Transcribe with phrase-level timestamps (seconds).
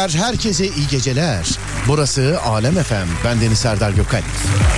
[0.00, 1.46] Beyler herkese iyi geceler.
[1.88, 2.94] Burası Alem FM.
[3.24, 4.24] Ben Deniz Serdar Gökalp.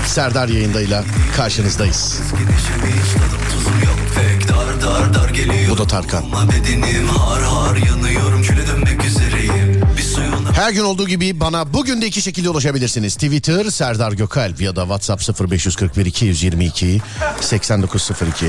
[0.07, 1.05] Serdar yayındayla
[1.37, 2.21] karşınızdayız.
[5.71, 6.25] Bu da Tarkan.
[10.55, 13.15] Her gün olduğu gibi bana bugün de iki şekilde ulaşabilirsiniz.
[13.15, 17.01] Twitter Serdar Gökalp ya da WhatsApp 0541 222
[17.41, 18.47] 8902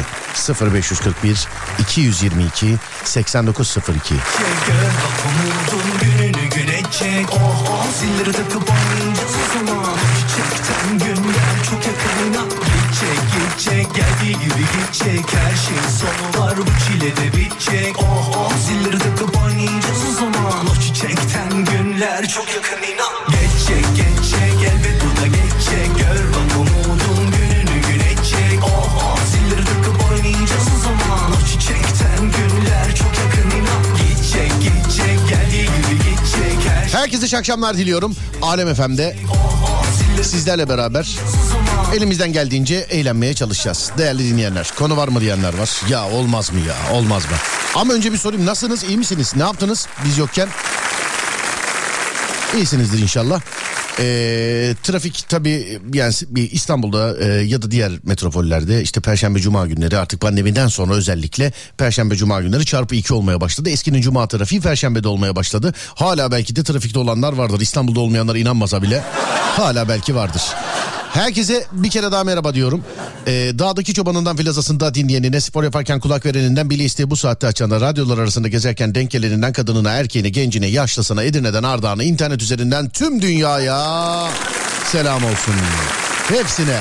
[0.62, 1.48] 0541
[1.80, 9.98] 222 8902 Gör bak umudun gününü gün edecek Oh oh zilleri takıp oynayacağız o zaman
[10.20, 17.18] Çiçekten günler çok yakınına Gidecek gidecek geldiği gibi gidecek Her şeyin sonu var bu çile
[17.18, 23.14] de bitecek Oh oh zilleri takıp oynayacağız o zaman O çiçekten günler çok yakın inan
[23.30, 24.43] Geçecek geçecek
[37.24, 38.16] İyi akşamlar diliyorum.
[38.42, 39.16] Alem FM'de
[40.24, 41.18] sizlerle beraber
[41.96, 43.92] elimizden geldiğince eğlenmeye çalışacağız.
[43.98, 45.82] Değerli dinleyenler, konu var mı diyenler var.
[45.90, 47.38] Ya olmaz mı ya, olmaz mı?
[47.76, 49.34] Ama önce bir sorayım, nasılsınız, iyi misiniz?
[49.36, 50.50] Ne yaptınız biz yokken?
[52.56, 53.42] İyisinizdir inşallah.
[54.00, 56.14] Ee, trafik tabii yani
[56.52, 62.16] İstanbul'da e, ya da diğer metropollerde işte Perşembe Cuma günleri artık pandemiden sonra özellikle Perşembe
[62.16, 63.70] Cuma günleri çarpı iki olmaya başladı.
[63.70, 65.74] Eskinin Cuma trafiği Perşembe'de olmaya başladı.
[65.96, 67.62] Hala belki de trafikte olanlar vardır.
[67.62, 69.04] İstanbul'da olmayanlar inanmasa bile
[69.56, 70.42] hala belki vardır.
[71.14, 72.84] Herkese bir kere daha merhaba diyorum.
[73.28, 78.18] Ee, dağdaki çobanından filazasında dinleyenine, spor yaparken kulak vereninden, bile isteği bu saatte açana, radyolar
[78.18, 84.30] arasında gezerken denk geleninden kadınına, erkeğine, gencine, yaşlısına, Edirne'den Ardahan'a, internet üzerinden tüm dünyaya
[84.86, 85.54] selam olsun.
[86.28, 86.80] Hepsine.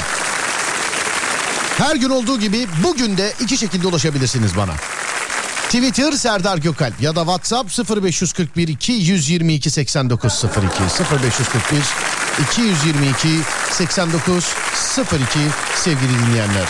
[1.78, 4.72] Her gün olduğu gibi bugün de iki şekilde ulaşabilirsiniz bana.
[5.64, 10.82] Twitter Serdar Gökalp ya da WhatsApp 0541 222 8902
[11.22, 13.28] 0541 222
[13.70, 15.38] 8902
[15.75, 16.69] sevgili dinleyenler.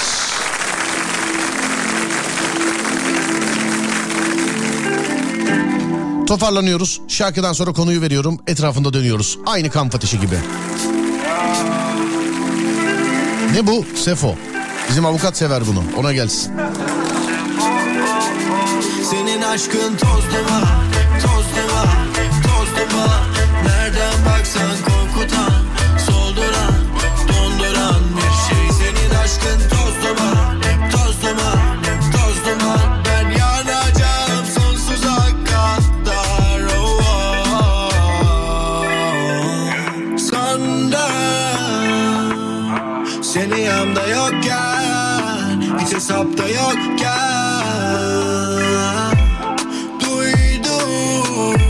[6.27, 7.01] Toparlanıyoruz.
[7.09, 8.39] Şarkıdan sonra konuyu veriyorum.
[8.47, 9.39] Etrafında dönüyoruz.
[9.47, 10.37] Aynı kamp ateşi gibi.
[13.55, 13.85] Ne bu?
[13.97, 14.35] Sefo.
[14.89, 15.83] Bizim avukat sever bunu.
[15.97, 16.53] Ona gelsin.
[19.11, 20.69] Senin aşkın toz duman,
[21.23, 21.87] toz duman,
[22.43, 23.32] toz duman
[29.43, 30.61] aşkın toz duman,
[30.91, 31.59] toz duman,
[32.13, 37.01] toz duman Ben yanacağım sonsuza kadar oh,
[37.53, 38.03] oh.
[40.19, 41.13] Sandım
[43.23, 47.13] seni yanımda yokken Hiç hesapta yokken.
[50.01, 51.61] Duydum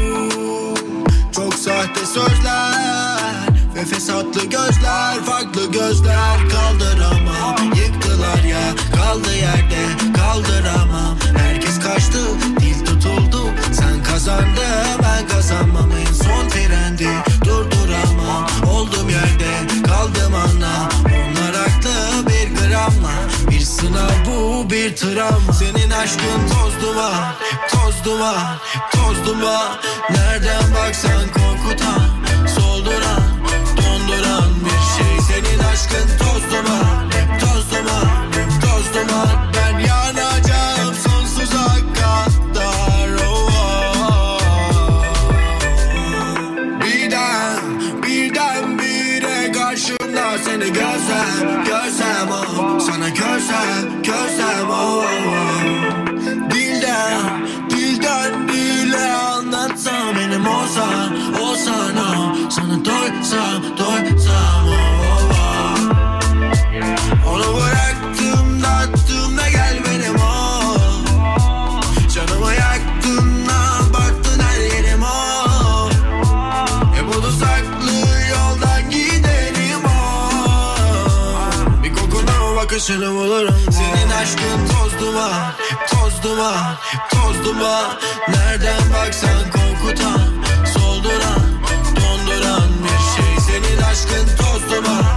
[1.35, 6.92] Çok sahte sözler Ve fesatlı gözler Farklı gözler Kaldı
[9.43, 9.83] yerde
[10.17, 11.19] Kaldıramam.
[11.37, 12.19] Herkes kaçtı
[12.61, 13.51] Dil tutuldu.
[13.73, 17.09] Sen kazandın Ben kazanmam En son trendi
[17.45, 18.47] Durduramam.
[18.71, 20.89] Oldum yerde Kaldım anla.
[21.05, 23.13] Onlar haklı bir gramla.
[23.51, 25.53] Bir sınav bu bir travma.
[25.53, 27.35] Senin aşkın toz duman
[27.71, 28.57] Toz duman
[28.93, 29.69] Toz duman
[30.11, 32.09] Nereden baksan korkutan
[32.57, 33.23] Solduran
[33.77, 35.21] Donduran bir şey.
[35.29, 37.12] Senin aşkın toz duman
[38.95, 44.41] Ben yanacağım sonsuza kadar oh.
[46.81, 47.63] Birden
[48.03, 56.51] Birden bire karşımda seni görsem Görsem oh Sana görsem Görsem oh, oh, oh.
[56.51, 64.12] Dilden Dilden dile anlatsam Benim olsan Olsan oh Sana doysam Doysam
[84.23, 85.53] Aşkın toz duman
[85.91, 86.77] Toz duman
[87.11, 87.99] Toz duman.
[88.29, 90.21] Nereden baksan korkutan
[90.75, 91.43] Solduran
[91.97, 93.35] Donduran bir şey.
[93.47, 95.12] Senin aşkın toz duman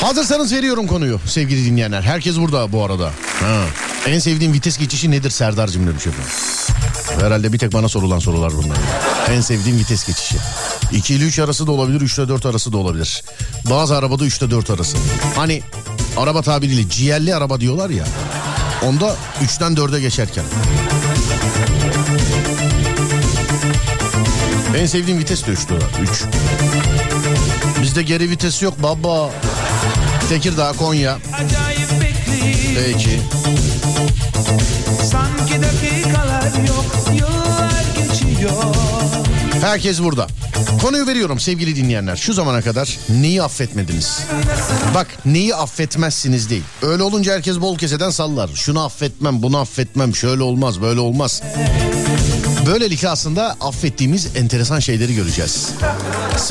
[0.00, 2.02] Hazırsanız veriyorum konuyu sevgili dinleyenler.
[2.02, 3.06] Herkes burada bu arada.
[3.40, 3.62] Ha.
[4.06, 6.30] En sevdiğin vites geçişi nedir Serdar'cığım demiş efendim.
[7.20, 8.78] Herhalde bir tek bana sorulan sorular bunlar.
[9.30, 10.36] En sevdiğim vites geçişi.
[10.92, 13.24] 2 ile 3 arası da olabilir, 3 ile 4 arası da olabilir.
[13.70, 14.96] Bazı arabada 3 ile 4 arası.
[15.36, 15.62] Hani
[16.16, 18.04] araba tabiriyle ciğerli araba diyorlar ya.
[18.82, 20.44] Onda 3'ten 4'e geçerken.
[24.76, 25.88] En sevdiğim vites de 3 diyorlar.
[26.02, 26.10] 3.
[27.86, 29.30] Bizde geri vites yok baba.
[30.28, 31.18] Tekirdağ, Konya.
[32.74, 33.20] Peki.
[35.10, 36.84] sanki dakikalar yok
[37.14, 38.52] yıllar geçiyor
[39.60, 40.26] Herkes burada.
[40.82, 42.16] Konuyu veriyorum sevgili dinleyenler.
[42.16, 44.20] Şu zamana kadar neyi affetmediniz?
[44.94, 46.64] Bak neyi affetmezsiniz değil.
[46.82, 48.50] Öyle olunca herkes bol keseden sallar.
[48.54, 51.42] Şunu affetmem, bunu affetmem, şöyle olmaz, böyle olmaz.
[52.66, 55.70] Böylelikle aslında affettiğimiz enteresan şeyleri göreceğiz.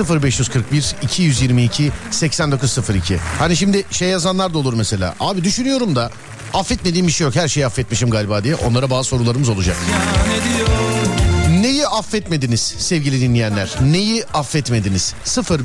[0.10, 3.18] 0541 222 8902.
[3.40, 5.16] Hani şimdi şey yazanlar da olur mesela.
[5.20, 6.12] Abi düşünüyorum da
[6.54, 7.36] affetmediğim bir şey yok.
[7.36, 8.56] Her şeyi affetmişim galiba diye.
[8.56, 9.78] Onlara bazı sorularımız olacak.
[11.50, 13.70] Neyi affetmediniz sevgili dinleyenler?
[13.82, 15.14] Neyi affetmediniz?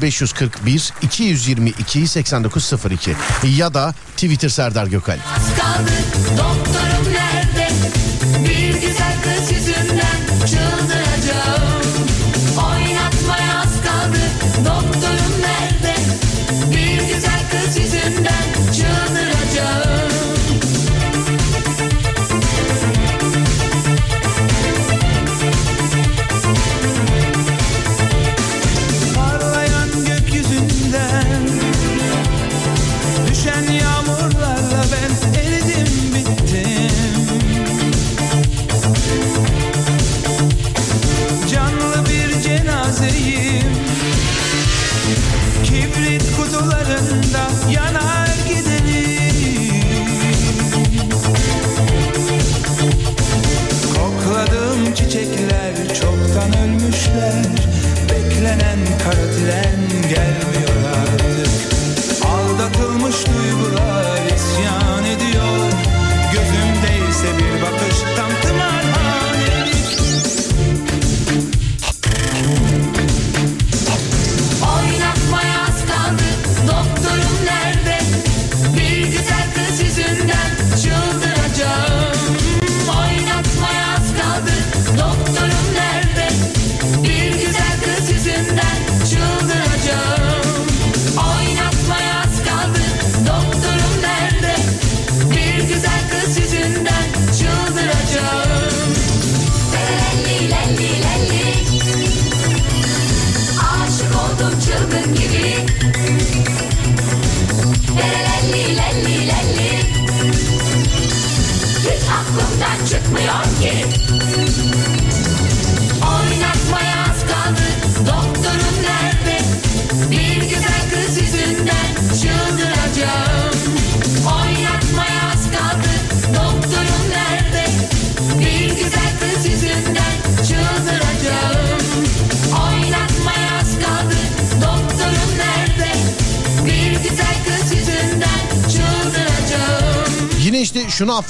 [0.03, 3.17] 0541 222 8902
[3.57, 5.19] ya da Twitter Serdar Gökal.
[5.59, 5.91] kaldı
[6.39, 7.00] Doktorum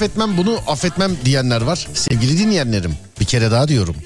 [0.00, 1.88] affetmem bunu affetmem diyenler var.
[1.94, 3.96] Sevgili dinleyenlerim bir kere daha diyorum.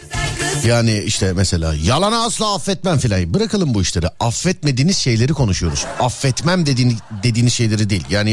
[0.67, 3.35] Yani işte mesela yalanı asla affetmem filan.
[3.35, 4.07] Bırakalım bu işleri.
[4.21, 5.85] Affetmediğiniz şeyleri konuşuyoruz.
[6.01, 8.05] Affetmem dediğini, dediğiniz şeyleri değil.
[8.11, 8.31] Yani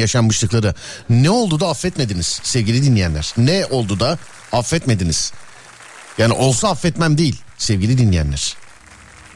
[6.17, 8.55] Yani olsa affetmem değil sevgili dinleyenler.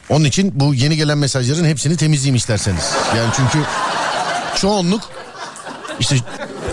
[0.08, 2.92] Onun için bu yeni gelen mesajların hepsini temizleyeyim isterseniz.
[3.16, 3.58] Yani çünkü
[4.56, 5.10] çoğunluk
[6.00, 6.16] işte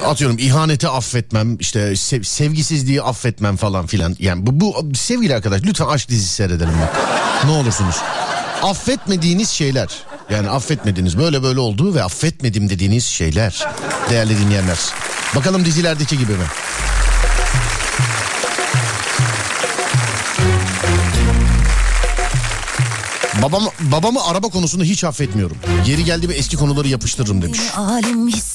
[0.05, 4.15] atıyorum ihaneti affetmem işte sev- sevgisizliği affetmem falan filan.
[4.19, 6.95] Yani bu, bu sevgili arkadaş lütfen aşk dizisi seyredelim bak.
[7.45, 7.95] Ne olursunuz.
[8.63, 9.89] Affetmediğiniz şeyler
[10.29, 13.67] yani affetmediğiniz böyle böyle oldu ve affetmedim dediğiniz şeyler
[14.09, 14.77] değerli dinleyenler.
[15.35, 16.45] Bakalım dizilerdeki gibi mi?
[23.41, 25.57] Babam, babamı araba konusunda hiç affetmiyorum.
[25.87, 27.59] Yeri geldi bir eski konuları yapıştırırım demiş.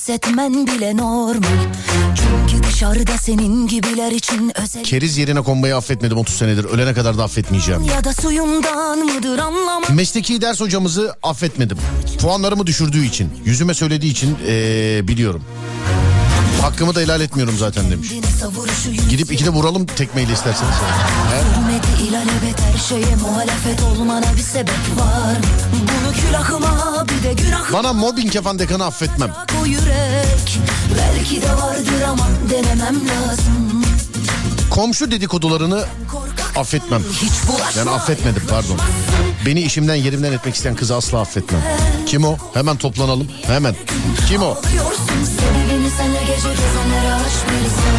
[0.08, 1.42] Hissetmen bile normal
[2.16, 6.64] Çünkü dışarıda senin gibiler için özel Keriz yerine konmayı affetmedim 30 senedir.
[6.64, 7.82] Ölene kadar da affetmeyeceğim.
[7.82, 11.78] Ya da suyundan mıdır anlamam Mesleki ders hocamızı affetmedim.
[12.20, 15.44] Puanlarımı düşürdüğü için, yüzüme söylediği için ee, biliyorum.
[16.68, 18.12] Hakkımı da helal etmiyorum zaten demiş.
[19.10, 20.74] Gidip ikide vuralım tekmeyle isterseniz.
[20.74, 25.36] Hürmeti ilelebet her şeye muhalefet olmana bir sebep var
[25.72, 29.32] Bunu külahıma bir de günah Bana mobbing yapan dekanı affetmem.
[29.62, 30.58] o yürek
[30.98, 33.84] Belki de vardır ama denemem lazım
[34.70, 35.84] Komşu dedikodularını
[36.56, 37.02] affetmem.
[37.76, 38.78] Yani affetmedim pardon.
[39.46, 41.60] Beni işimden yerimden etmek isteyen kızı asla affetmem.
[42.06, 42.36] Kim o?
[42.54, 43.28] Hemen toplanalım.
[43.46, 43.74] Hemen.
[44.28, 44.56] Kim o?
[46.38, 47.98] Gece gezenlere aç bilsen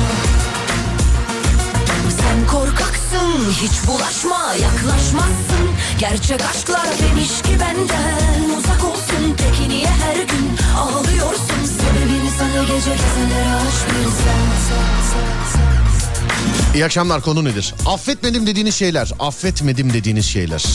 [2.19, 5.69] Sen korkaksın hiç bulaşma yaklaşmazsın
[5.99, 12.91] Gerçek aşklar demiş ki benden uzak olsun Peki niye her gün ağlıyorsun Sebebini senle gece
[12.91, 14.39] gezenlere aç bilsen
[16.73, 17.75] İyi akşamlar konu nedir?
[17.85, 19.11] Affetmedim dediğiniz şeyler.
[19.19, 20.65] Affetmedim dediğiniz şeyler.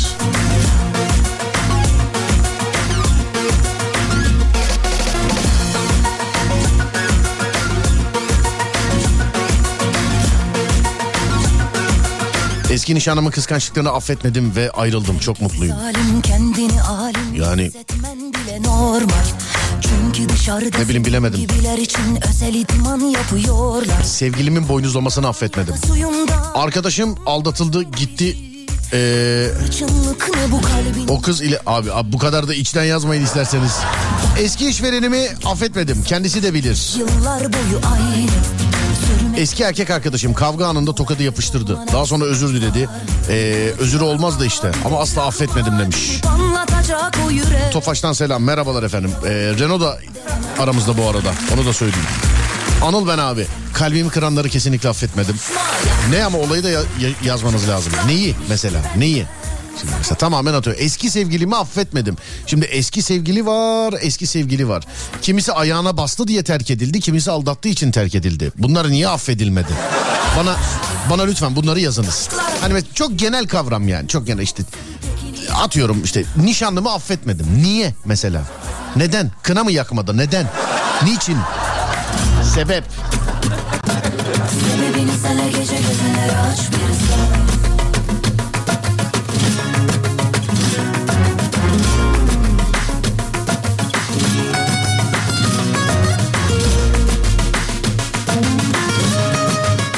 [12.75, 15.19] Eski nişanlımın kıskançlıklarını affetmedim ve ayrıldım.
[15.19, 15.77] Çok mutluyum.
[17.35, 17.71] Yani-
[20.79, 21.37] Ne bileyim, bilemedim.
[21.37, 25.75] senin gibiler için özel idman yapıyorlar Sevgilimin boynuzlamasını affetmedim.
[26.55, 28.37] Arkadaşım aldatıldı gitti.
[28.93, 29.49] Ee,
[31.09, 33.73] o kız ile abi, abi bu kadar da içten yazmayın isterseniz.
[34.39, 36.03] Eski işverenimi affetmedim.
[36.03, 36.95] Kendisi de bilir.
[36.99, 38.64] Yıllar boyu aynı
[39.37, 41.79] Eski erkek arkadaşım kavga anında tokadı yapıştırdı.
[41.93, 42.89] Daha sonra özür diledi.
[43.31, 46.21] Ee, özürü olmaz da işte ama asla affetmedim demiş.
[47.73, 49.11] Tofaş'tan selam merhabalar efendim.
[49.27, 49.99] Ee, Renault da
[50.59, 52.07] aramızda bu arada onu da söyleyeyim.
[52.83, 53.47] Anıl ben abi.
[53.75, 55.37] Kalbimi kıranları kesinlikle affetmedim.
[56.11, 56.81] Ne ama olayı da ya-
[57.25, 57.93] yazmanız lazım.
[58.07, 59.27] Neyi mesela neyi?
[59.81, 60.77] Şimdi mesela tamamen atıyor.
[60.79, 62.17] Eski sevgilimi affetmedim.
[62.47, 64.85] Şimdi eski sevgili var, eski sevgili var.
[65.23, 68.53] Kimisi ayağına bastı diye terk edildi, kimisi aldattığı için terk edildi.
[68.59, 69.73] Bunlar niye affedilmedi?
[70.39, 70.57] Bana
[71.11, 72.29] bana lütfen bunları yazınız.
[72.61, 74.09] Hani çok genel kavram yani.
[74.09, 74.63] Çok genel işte
[75.55, 77.47] atıyorum işte nişanlımı affetmedim.
[77.63, 78.43] Niye mesela?
[78.97, 79.31] Neden?
[79.43, 80.17] Kına mı yakmadı?
[80.17, 80.51] Neden?
[81.05, 81.39] Niçin?
[82.55, 82.85] Sebep.
[85.59, 87.54] Gece gezenlere aç bir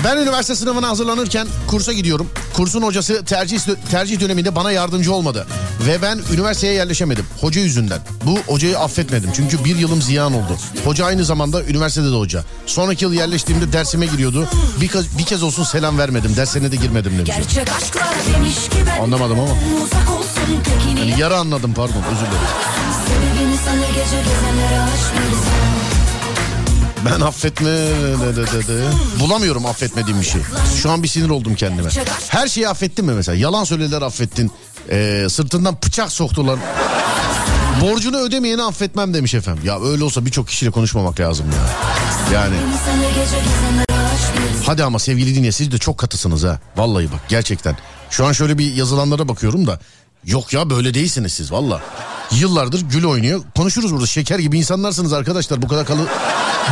[0.06, 2.30] Ben üniversite sınavına hazırlanırken kursa gidiyorum.
[2.54, 3.60] Kursun hocası tercih
[3.90, 5.46] tercih döneminde bana yardımcı olmadı.
[5.86, 7.26] Ve ben üniversiteye yerleşemedim.
[7.40, 8.00] Hoca yüzünden.
[8.26, 9.30] Bu hocayı affetmedim.
[9.36, 10.58] Çünkü bir yılım ziyan oldu.
[10.84, 12.44] Hoca aynı zamanda üniversitede de hoca.
[12.66, 14.48] Sonraki yıl yerleştiğimde dersime giriyordu.
[14.80, 16.36] Bir kez, bir kez olsun selam vermedim.
[16.36, 17.36] Dersine de girmedim demiş.
[17.36, 19.54] Gerçek aşklar demiş ki ben Anlamadım ama.
[21.00, 22.48] Yani yarı anladım pardon özür dilerim.
[23.06, 25.55] Sebebini senle gece gezenlere
[27.06, 27.88] Ben affetme
[29.20, 30.40] bulamıyorum affetmediğim bir şey.
[30.82, 31.88] Şu an bir sinir oldum kendime.
[32.28, 33.36] Her şeyi affettin mi mesela?
[33.38, 34.50] Yalan söylediler affettin.
[34.90, 36.58] Ee, sırtından bıçak soktular.
[37.80, 39.62] Borcunu ödemeyeni affetmem demiş efendim.
[39.66, 41.68] Ya öyle olsa birçok kişiyle konuşmamak lazım ya.
[42.34, 42.56] Yani
[44.66, 46.60] hadi ama sevgili dinle siz de çok katısınız ha.
[46.76, 47.76] Vallahi bak gerçekten.
[48.10, 49.80] Şu an şöyle bir yazılanlara bakıyorum da.
[50.24, 51.82] Yok ya böyle değilsiniz siz valla.
[52.30, 53.42] Yıllardır gül oynuyor.
[53.56, 55.62] Konuşuruz burada şeker gibi insanlarsınız arkadaşlar.
[55.62, 56.00] Bu kadar kalı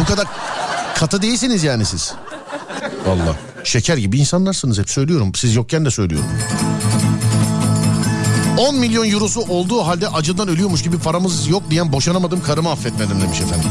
[0.00, 0.26] bu kadar
[0.96, 2.14] katı değilsiniz yani siz.
[3.06, 5.32] Valla şeker gibi insanlarsınız hep söylüyorum.
[5.34, 6.28] Siz yokken de söylüyorum.
[8.58, 13.40] 10 milyon eurosu olduğu halde acıdan ölüyormuş gibi paramız yok diyen boşanamadım karımı affetmedim demiş
[13.40, 13.68] efendim.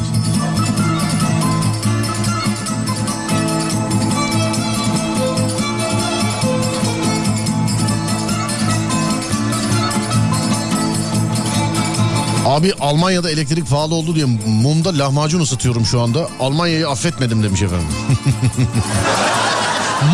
[12.54, 16.28] Abi Almanya'da elektrik pahalı oldu diye mumda lahmacun ısıtıyorum şu anda.
[16.40, 17.88] Almanya'yı affetmedim demiş efendim.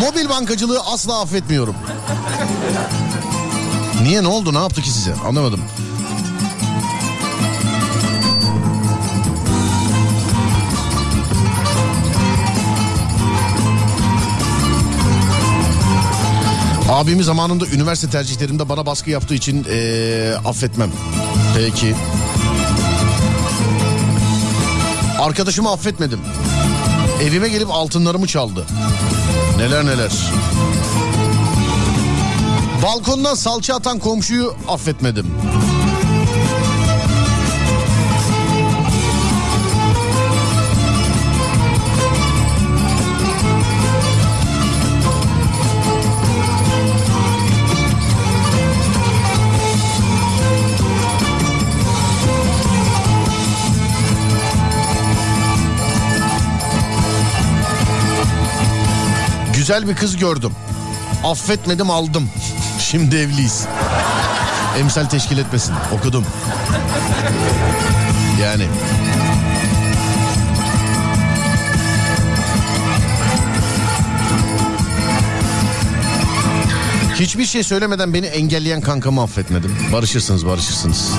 [0.00, 1.74] Mobil bankacılığı asla affetmiyorum.
[4.02, 5.60] Niye ne oldu ne yaptı ki size anlamadım.
[16.90, 20.90] Abimi zamanında üniversite tercihlerimde bana baskı yaptığı için eee, affetmem.
[21.56, 21.94] Peki.
[25.20, 26.20] Arkadaşımı affetmedim.
[27.22, 28.66] Evime gelip altınlarımı çaldı.
[29.56, 30.12] Neler neler.
[32.82, 35.26] Balkondan salça atan komşuyu affetmedim.
[59.70, 60.52] Güzel bir kız gördüm.
[61.24, 62.28] Affetmedim aldım.
[62.78, 63.66] Şimdi evliyiz.
[64.78, 65.74] Emsal teşkil etmesin.
[65.92, 66.24] Okudum.
[68.42, 68.64] Yani.
[77.14, 79.76] Hiçbir şey söylemeden beni engelleyen kankamı affetmedim.
[79.92, 81.10] Barışırsınız barışırsınız.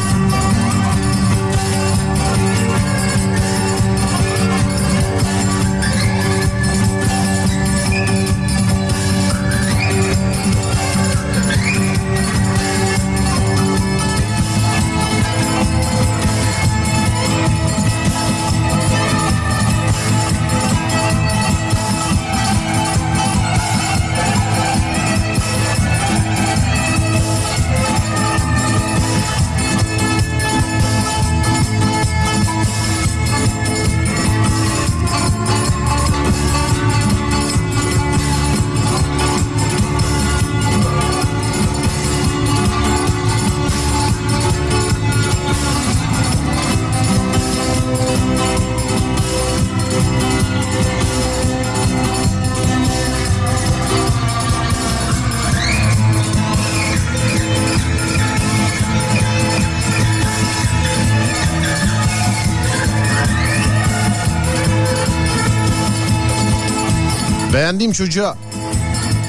[67.71, 68.37] Beğendiğim çocuğa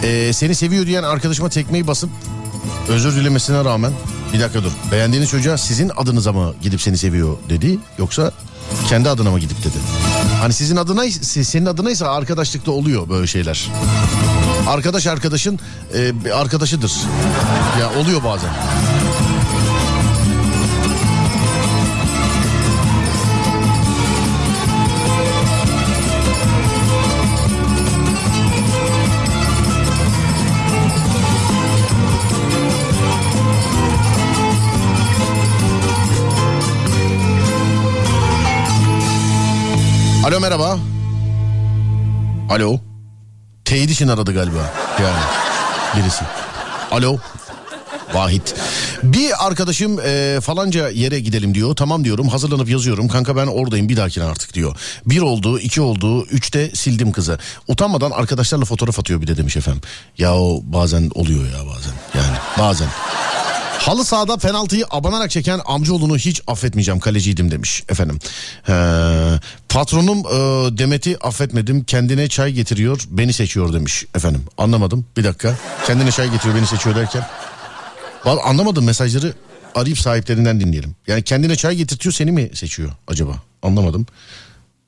[0.02, 2.10] e, seni seviyor diyen arkadaşıma tekmeyi basıp
[2.88, 3.92] özür dilemesine rağmen
[4.32, 4.70] bir dakika dur.
[4.92, 8.32] Beğendiğiniz çocuğa sizin adınıza mı gidip seni seviyor dedi yoksa
[8.88, 9.78] kendi adına mı gidip dedi.
[10.40, 13.70] Hani sizin adına senin adınaysa arkadaşlıkta oluyor böyle şeyler.
[14.68, 15.58] Arkadaş arkadaşın
[15.94, 16.92] e, arkadaşıdır.
[17.80, 18.50] Ya oluyor bazen.
[40.32, 40.78] Alo merhaba.
[42.50, 42.78] Alo.
[43.64, 44.72] Teyit için aradı galiba.
[45.02, 45.22] Yani
[45.96, 46.24] birisi.
[46.90, 47.18] Alo.
[48.14, 48.54] Vahit.
[49.02, 51.76] Bir arkadaşım e, falanca yere gidelim diyor.
[51.76, 53.08] Tamam diyorum hazırlanıp yazıyorum.
[53.08, 54.76] Kanka ben oradayım bir dahakine artık diyor.
[55.06, 57.38] Bir oldu, iki oldu, üçte sildim kızı.
[57.68, 59.82] Utanmadan arkadaşlarla fotoğraf atıyor bir de demiş efendim.
[60.18, 61.92] Ya o bazen oluyor ya bazen.
[62.14, 62.88] Yani bazen.
[63.82, 68.18] Halı sahada penaltıyı abanarak çeken amcaoğlunu hiç affetmeyeceğim kaleciydim demiş efendim.
[68.68, 68.72] Ee,
[69.68, 74.42] patronum e, Demet'i affetmedim kendine çay getiriyor beni seçiyor demiş efendim.
[74.58, 75.54] Anlamadım bir dakika
[75.86, 77.26] kendine çay getiriyor beni seçiyor derken.
[78.24, 79.34] Vallahi anlamadım mesajları
[79.74, 80.94] arayıp sahiplerinden dinleyelim.
[81.06, 84.06] Yani kendine çay getirtiyor seni mi seçiyor acaba anlamadım.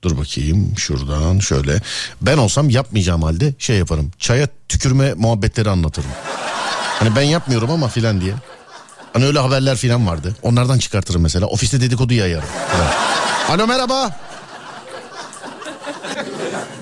[0.03, 1.81] Dur bakayım şuradan şöyle.
[2.23, 4.11] Ben olsam yapmayacağım halde şey yaparım.
[4.19, 6.11] Çaya tükürme muhabbetleri anlatırım.
[6.99, 8.35] Hani ben yapmıyorum ama filan diye.
[9.15, 10.37] Hani öyle haberler filan vardı.
[10.43, 11.47] Onlardan çıkartırım mesela.
[11.47, 12.49] Ofiste dedikodu yayarım.
[13.49, 14.11] Alo merhaba.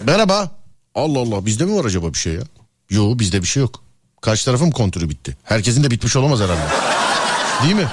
[0.07, 0.51] merhaba.
[0.95, 2.43] Allah Allah bizde mi var acaba bir şey ya?
[2.91, 3.83] Yok bizde bir şey yok.
[4.23, 5.37] Karşı tarafın kontürü bitti.
[5.45, 6.61] Herkesin de bitmiş olamaz herhalde.
[7.65, 7.87] Değil mi?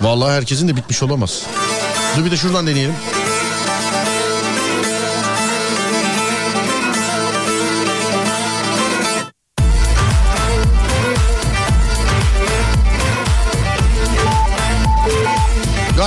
[0.00, 1.42] Vallahi herkesin de bitmiş olamaz.
[2.16, 2.94] Dur bir de şuradan deneyelim.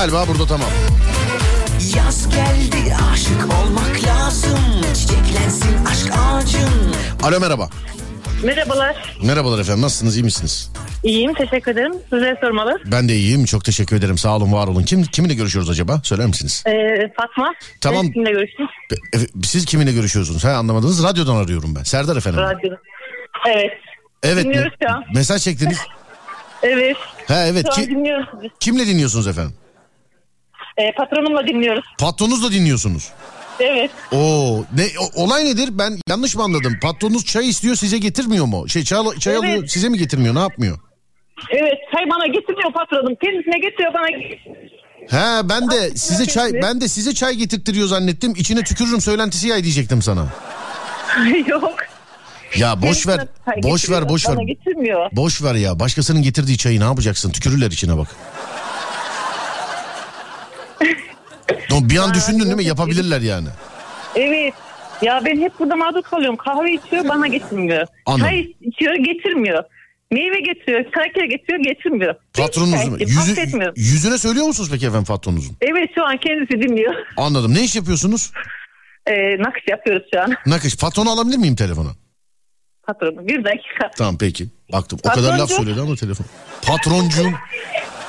[0.05, 0.69] Galiba burada tamam.
[1.95, 4.59] Yaz geldi aşık olmak lazım
[4.93, 7.69] Çiçeklensin aşk ağacın Alo merhaba.
[8.43, 9.17] Merhabalar.
[9.23, 10.71] Merhabalar efendim nasılsınız iyi misiniz?
[11.03, 11.93] İyiyim teşekkür ederim.
[12.09, 12.79] Size sormalı.
[12.85, 13.45] Ben de iyiyim.
[13.45, 14.17] Çok teşekkür ederim.
[14.17, 14.83] Sağ olun, var olun.
[14.83, 16.01] Kim kiminle görüşüyoruz acaba?
[16.03, 16.63] Söyler misiniz?
[16.67, 17.53] Ee, Fatma.
[17.81, 18.05] Tamam.
[18.05, 18.69] Siz Kimle görüştünüz?
[19.13, 20.43] E, Siz kiminle görüşüyorsunuz?
[20.43, 21.03] Ha anlamadınız.
[21.03, 21.83] Radyodan arıyorum ben.
[21.83, 22.39] Serdar efendim.
[22.39, 22.77] Radyoda.
[23.49, 23.71] Evet.
[24.23, 24.45] Evet.
[24.45, 25.03] Dinliyoruz şu an.
[25.15, 25.77] Mesaj çektiniz.
[26.63, 26.97] Evet.
[27.27, 27.65] Ha evet.
[27.65, 28.27] Şu an Ki, dinliyoruz
[28.59, 29.55] kimle dinliyorsunuz efendim?
[30.77, 31.85] Ee, patronumla dinliyoruz.
[31.99, 33.09] Patronunuzla dinliyorsunuz.
[33.59, 33.91] Evet.
[34.11, 35.69] Oo, ne o- olay nedir?
[35.71, 36.77] Ben yanlış mı anladım?
[36.81, 38.69] Patronunuz çay istiyor, size getirmiyor mu?
[38.69, 39.43] Şey çay, çay Evet.
[39.43, 40.35] alıyor, size mi getirmiyor?
[40.35, 40.79] Ne yapmıyor?
[41.51, 41.73] Evet.
[41.95, 43.15] Çay bana getirmiyor patronum.
[43.23, 44.05] Kendisine getiriyor bana.
[45.09, 48.33] He ben de size çay ben de size çay getirtiyor zannettim.
[48.37, 50.25] İçine tükürürüm söylentisi yay diyecektim sana.
[51.47, 51.73] Yok.
[52.57, 53.27] Ya boş ver.
[53.63, 54.37] Boş ver, boş ver.
[55.11, 55.79] Boş ver ya.
[55.79, 57.31] Başkasının getirdiği çayı ne yapacaksın?
[57.31, 58.07] Tükürürler içine bak.
[61.73, 62.63] O bir an düşündün değil mi?
[62.65, 63.47] Yapabilirler yani.
[64.15, 64.53] Evet.
[65.01, 66.37] Ya ben hep burada mağdur kalıyorum.
[66.37, 67.87] Kahve içiyor bana getirmiyor.
[68.05, 68.25] Anladım.
[68.27, 69.63] Çay içiyor getirmiyor.
[70.11, 72.15] Meyve getiriyor, şeker getiriyor getirmiyor.
[72.33, 72.97] Patronunuz mu?
[72.99, 75.57] Yüzü, yüzüne söylüyor musunuz peki efendim patronunuzun?
[75.61, 76.93] Evet şu an kendisi dinliyor.
[77.17, 77.53] Anladım.
[77.53, 78.31] Ne iş yapıyorsunuz?
[79.07, 80.35] Ee, nakış yapıyoruz şu an.
[80.45, 80.77] Nakış.
[80.77, 81.89] Patronu alabilir miyim telefona?
[82.87, 83.91] Patronum bir dakika.
[83.97, 84.47] Tamam peki.
[84.73, 84.99] Baktım.
[85.03, 86.25] O kadar laf söyledi ama telefon.
[86.61, 87.33] Patroncuğum.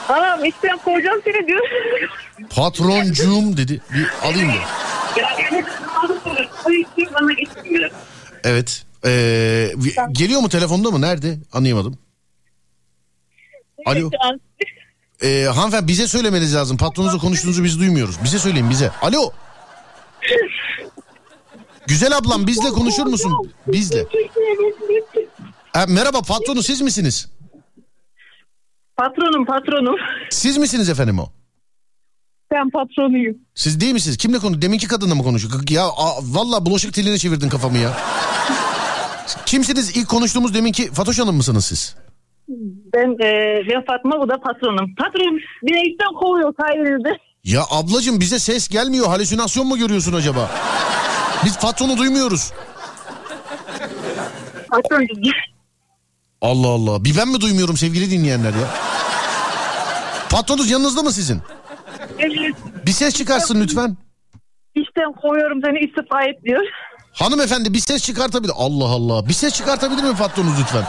[0.09, 1.61] Anam işten kovacağım seni diyor.
[2.51, 3.81] Patroncuğum dedi.
[3.95, 4.55] Bir alayım da.
[7.33, 7.91] getirmiyor.
[8.45, 8.85] Evet.
[9.05, 9.73] Ee,
[10.13, 11.01] geliyor mu telefonda mı?
[11.01, 11.39] Nerede?
[11.53, 11.99] Anlayamadım.
[13.87, 14.11] Alo.
[15.23, 16.77] Ee, hanımefendi bize söylemeniz lazım.
[16.77, 18.25] Patronunuzla konuştuğunuzu biz duymuyoruz.
[18.25, 18.91] Bize söyleyin bize.
[19.03, 19.31] Alo.
[21.87, 23.33] Güzel ablam bizle konuşur musun?
[23.67, 24.07] Bizle.
[25.73, 27.29] Ha, merhaba patronu siz misiniz?
[28.97, 29.97] Patronum patronum.
[30.31, 31.29] Siz misiniz efendim o?
[32.53, 33.37] Ben patronuyum.
[33.55, 34.17] Siz değil misiniz?
[34.17, 34.63] Kimle konu?
[34.63, 35.55] Deminki kadınla mı konuşuyor?
[35.71, 37.93] Ya a, valla bulaşık teline çevirdin kafamı ya.
[39.47, 39.97] Kimsiniz?
[39.97, 41.97] İlk konuştuğumuz deminki Fatoş Hanım mısınız siz?
[42.95, 44.95] Ben, e, ben Fatma bu da patronum.
[44.95, 47.09] Patronum beni işten kovuyor sayenizde.
[47.45, 49.07] Ya ablacığım bize ses gelmiyor.
[49.07, 50.51] Halüsinasyon mu görüyorsun acaba?
[51.45, 52.53] Biz patronu duymuyoruz.
[54.71, 55.07] Patronum.
[56.41, 57.05] Allah Allah.
[57.05, 58.86] Bir ben mi duymuyorum sevgili dinleyenler ya?
[60.31, 61.43] Patronunuz yanınızda mı sizin?
[62.19, 62.55] Evet.
[62.87, 63.97] Bir ses çıkarsın lütfen.
[64.75, 66.63] İşten kovuyorum seni istifa et diyor.
[67.13, 68.53] Hanımefendi bir ses çıkartabilir.
[68.57, 69.29] Allah Allah.
[69.29, 70.85] Bir ses çıkartabilir mi patronunuz lütfen?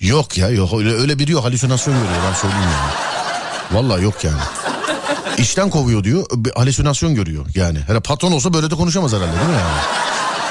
[0.00, 2.92] Yok ya yok öyle, öyle biri yok halüsinasyon görüyor ben söyleyeyim yani.
[3.72, 4.40] Vallahi yok yani.
[5.38, 7.78] İşten kovuyor diyor bir halüsinasyon görüyor yani.
[7.78, 9.80] Herhalde patron olsa böyle de konuşamaz herhalde değil mi yani?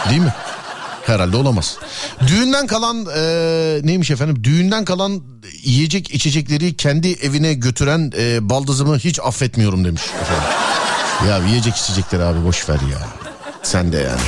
[0.09, 0.33] Değil mi?
[1.05, 1.77] Herhalde olamaz.
[2.27, 3.21] Düğünden kalan e,
[3.83, 4.43] neymiş efendim?
[4.43, 5.21] Düğünden kalan
[5.63, 10.43] yiyecek içecekleri kendi evine götüren e, baldızımı hiç affetmiyorum demiş efendim.
[11.29, 13.07] Ya yiyecek içecekleri abi boş ver ya.
[13.63, 14.21] Sen de yani.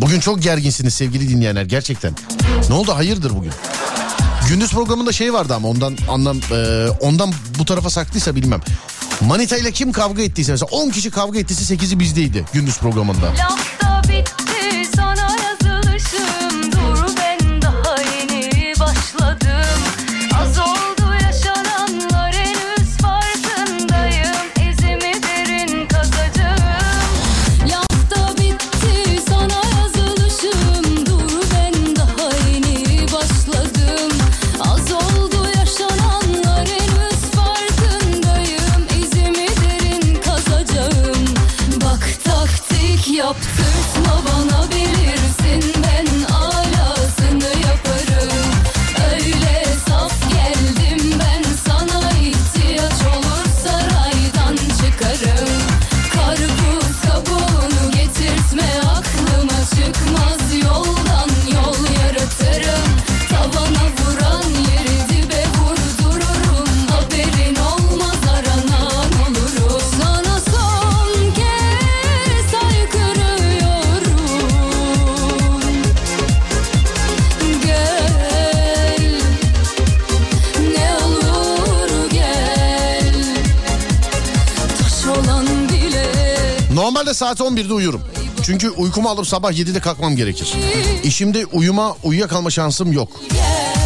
[0.00, 2.14] Bugün çok gerginsiniz sevgili dinleyenler gerçekten.
[2.68, 3.52] Ne oldu hayırdır bugün?
[4.48, 8.60] Gündüz programında şey vardı ama ondan anlam e, ondan bu tarafa saklıysa bilmem.
[9.20, 13.26] Manita ile kim kavga ettiyse mesela 10 kişi kavga ettiyse 8'i bizdeydi gündüz programında.
[13.26, 15.28] Lafta bitti sana
[87.18, 88.00] saat 11'de uyurum.
[88.42, 90.54] Çünkü uykumu alıp sabah 7'de kalkmam gerekir.
[91.04, 93.08] İşimde uyuma uyuyakalma şansım yok.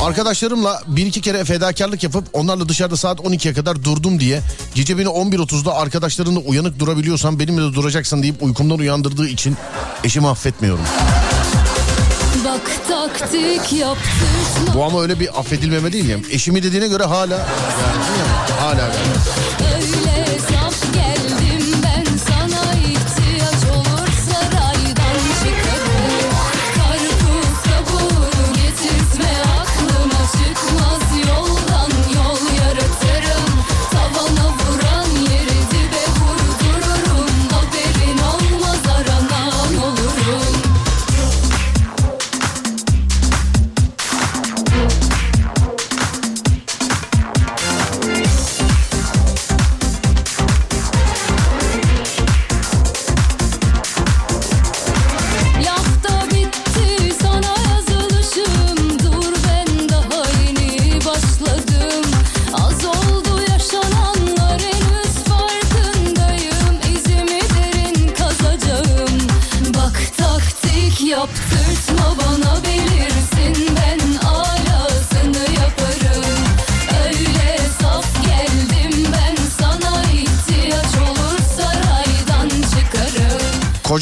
[0.03, 4.41] Arkadaşlarımla bir iki kere fedakarlık yapıp onlarla dışarıda saat 12'ye kadar durdum diye
[4.75, 9.57] gece beni 11.30'da arkadaşlarınla uyanık durabiliyorsan benimle de duracaksın deyip uykumdan uyandırdığı için
[10.05, 10.85] eşimi affetmiyorum.
[12.45, 13.85] Bak taktik
[14.75, 16.23] Bu ama öyle bir affedilmeme değil yani.
[16.31, 17.49] Eşimi dediğine göre hala yani,
[18.61, 20.02] hala yani.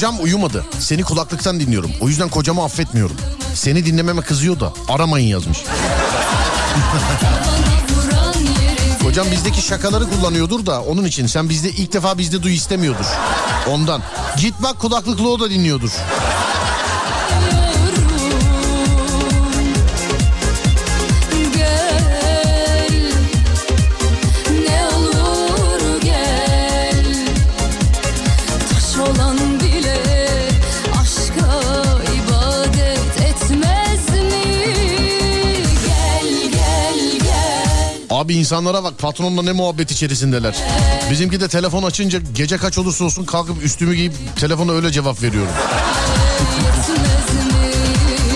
[0.00, 0.64] Kocam uyumadı.
[0.78, 1.90] Seni kulaklıktan dinliyorum.
[2.00, 3.16] O yüzden kocamı affetmiyorum.
[3.54, 5.58] Seni dinlememe kızıyor da aramayın yazmış.
[9.02, 13.04] Kocam bizdeki şakaları kullanıyordur da onun için sen bizde ilk defa bizde duy istemiyordur.
[13.68, 14.02] Ondan.
[14.36, 15.90] Git bak kulaklıklı o da dinliyordur.
[38.30, 40.56] Abi insanlara bak patronla ne muhabbet içerisindeler.
[41.10, 45.52] Bizimki de telefon açınca gece kaç olursa olsun kalkıp üstümü giyip telefona öyle cevap veriyorum.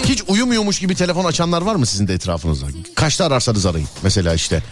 [0.04, 2.66] Hiç uyumuyormuş gibi telefon açanlar var mı sizin de etrafınızda?
[2.94, 3.88] Kaçta ararsanız arayın.
[4.02, 4.62] Mesela işte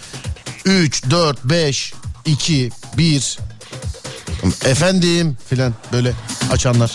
[0.65, 3.39] 3, 4, 5, 2, 1
[4.65, 6.13] efendim filan böyle
[6.53, 6.95] açanlar.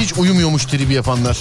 [0.00, 1.38] Hiç uyumuyormuş tribi yapanlar.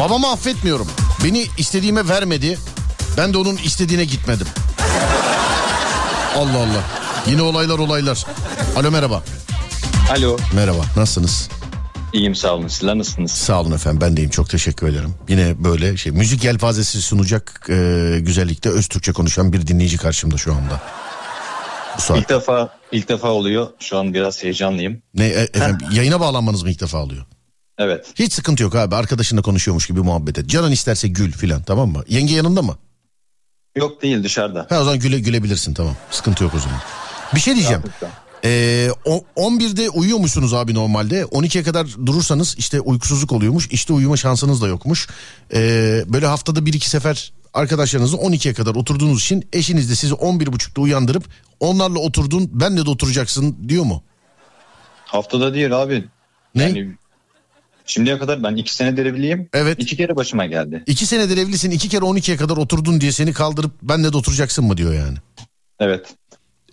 [0.00, 0.86] Babamı affetmiyorum.
[1.24, 2.58] Beni istediğime vermedi.
[3.16, 4.46] Ben de onun istediğine gitmedim.
[6.36, 6.84] Allah Allah.
[7.26, 8.26] Yine olaylar olaylar.
[8.76, 9.22] Alo merhaba.
[10.10, 10.36] Alo.
[10.54, 10.84] Merhaba.
[10.96, 11.48] Nasılsınız?
[12.12, 12.68] İyiyim sağ olun.
[12.68, 13.30] Sizler nasılsınız?
[13.30, 14.00] Sağ olun efendim.
[14.00, 14.30] Ben deyim.
[14.30, 15.14] Çok teşekkür ederim.
[15.28, 20.54] Yine böyle şey müzik yelpazesi sunacak e, güzellikte öz Türkçe konuşan bir dinleyici karşımda şu
[20.54, 20.80] anda.
[21.98, 22.18] Bu saat.
[22.18, 23.68] İlk defa ilk defa oluyor.
[23.78, 25.02] Şu an biraz heyecanlıyım.
[25.14, 27.24] Ne e, efendim yayına bağlanmanız mı ilk defa oluyor?
[27.82, 28.06] Evet.
[28.14, 28.94] Hiç sıkıntı yok abi.
[28.94, 30.46] Arkadaşınla konuşuyormuş gibi muhabbet et.
[30.46, 32.04] Canın isterse gül filan tamam mı?
[32.08, 32.78] Yenge yanında mı?
[33.76, 34.66] Yok değil dışarıda.
[34.68, 35.96] Ha o zaman güle gülebilirsin tamam.
[36.10, 36.78] Sıkıntı yok o zaman.
[37.34, 37.82] Bir şey diyeceğim.
[38.44, 41.22] Ee, o- 11'de uyuyormuşsunuz abi normalde.
[41.22, 43.68] 12'ye kadar durursanız işte uykusuzluk oluyormuş.
[43.70, 45.08] İşte uyuma şansınız da yokmuş.
[45.54, 50.80] Ee, böyle haftada bir iki sefer arkadaşlarınızla 12'ye kadar oturduğunuz için eşiniz de sizi 11.30'da
[50.80, 51.24] uyandırıp
[51.60, 54.02] onlarla oturdun benle de oturacaksın diyor mu?
[55.04, 56.04] Haftada değil abi.
[56.54, 56.62] Ne?
[56.62, 56.96] Yani
[57.90, 59.48] şimdiye kadar ben iki senedir evliyim.
[59.54, 59.78] Evet.
[59.80, 60.82] İki kere başıma geldi.
[60.86, 64.76] İki senedir evlisin iki kere 12'ye kadar oturdun diye seni kaldırıp benle de oturacaksın mı
[64.76, 65.16] diyor yani.
[65.80, 66.06] Evet.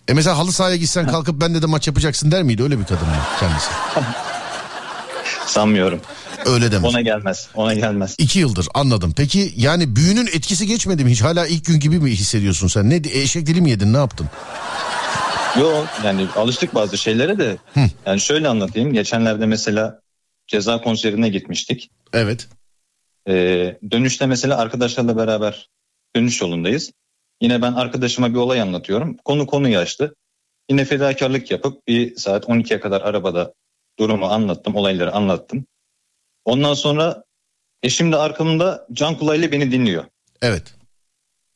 [0.08, 2.62] E mesela halı sahaya gitsen kalkıp benle de maç yapacaksın der miydi?
[2.62, 3.68] Öyle bir kadın mı kendisi?
[5.46, 6.00] Sanmıyorum.
[6.46, 6.90] Öyle demez.
[6.90, 7.48] Ona gelmez.
[7.54, 8.14] Ona gelmez.
[8.18, 9.12] İki yıldır anladım.
[9.16, 11.22] Peki yani büyünün etkisi geçmedi mi hiç?
[11.22, 12.90] Hala ilk gün gibi mi hissediyorsun sen?
[12.90, 14.26] Ne eşek dili mi yedin ne yaptın?
[15.60, 17.56] Yok yani alıştık bazı şeylere de.
[18.06, 18.92] Yani şöyle anlatayım.
[18.92, 20.00] Geçenlerde mesela
[20.48, 21.90] ceza konserine gitmiştik.
[22.12, 22.48] Evet.
[23.28, 25.68] Ee, dönüşte mesela arkadaşlarla beraber
[26.16, 26.92] dönüş yolundayız.
[27.40, 29.16] Yine ben arkadaşıma bir olay anlatıyorum.
[29.24, 30.14] Konu konuyu açtı.
[30.70, 33.54] Yine fedakarlık yapıp bir saat 12'ye kadar arabada
[33.98, 35.66] durumu anlattım, olayları anlattım.
[36.44, 37.24] Ondan sonra
[37.82, 40.04] eşim de arkamda can kulağıyla beni dinliyor.
[40.42, 40.74] Evet.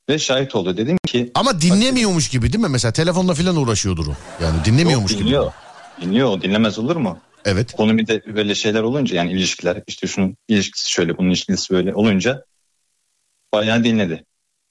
[0.08, 0.76] Ve şahit oldu.
[0.76, 2.70] Dedim ki Ama dinlemiyormuş gibi değil mi?
[2.70, 4.12] Mesela telefonla falan uğraşıyordur o.
[4.42, 5.28] Yani dinlemiyormuş "Yok, gibi.
[5.28, 5.52] dinliyor.
[6.00, 7.18] Dinliyor dinlemez olur mu?
[7.44, 7.72] Evet.
[7.72, 11.94] Konu bir de böyle şeyler olunca yani ilişkiler işte şunun ilişkisi şöyle bunun ilişkisi böyle
[11.94, 12.44] olunca
[13.52, 14.24] bayağı dinledi.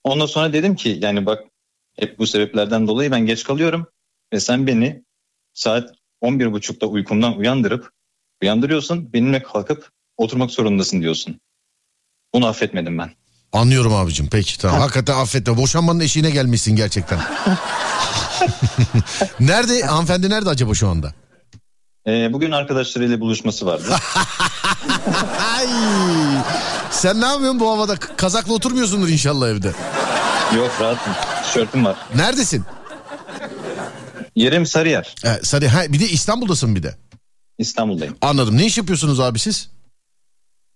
[0.04, 1.44] Ondan sonra dedim ki yani bak
[2.00, 3.88] hep bu sebeplerden dolayı ben geç kalıyorum
[4.34, 5.04] ve sen beni
[5.54, 7.90] saat 11.30'da uykumdan uyandırıp
[8.42, 11.40] uyandırıyorsun benimle kalkıp oturmak zorundasın diyorsun.
[12.34, 13.12] Bunu affetmedim ben.
[13.54, 14.28] Anlıyorum abicim.
[14.32, 14.80] Peki tamam.
[14.80, 15.58] Hakikaten affetme.
[15.58, 17.20] Boşanmanın eşiğine gelmişsin gerçekten.
[19.40, 19.82] nerede?
[19.82, 21.14] Hanımefendi nerede acaba şu anda?
[22.08, 23.84] Ee, bugün arkadaşlarıyla buluşması vardı.
[25.58, 25.68] Ay.
[26.92, 27.96] Sen ne yapıyorsun bu havada?
[27.96, 29.72] Kazakla oturmuyorsundur inşallah evde.
[30.56, 31.14] Yok rahatım.
[31.44, 31.98] Tişörtüm var.
[32.16, 32.64] Neredesin?
[34.36, 35.16] Yerim Sarıyer.
[35.24, 36.96] He, Sarı, ha, bir de İstanbul'dasın bir de.
[37.58, 38.18] İstanbul'dayım.
[38.22, 38.58] Anladım.
[38.58, 39.70] Ne iş yapıyorsunuz abi siz?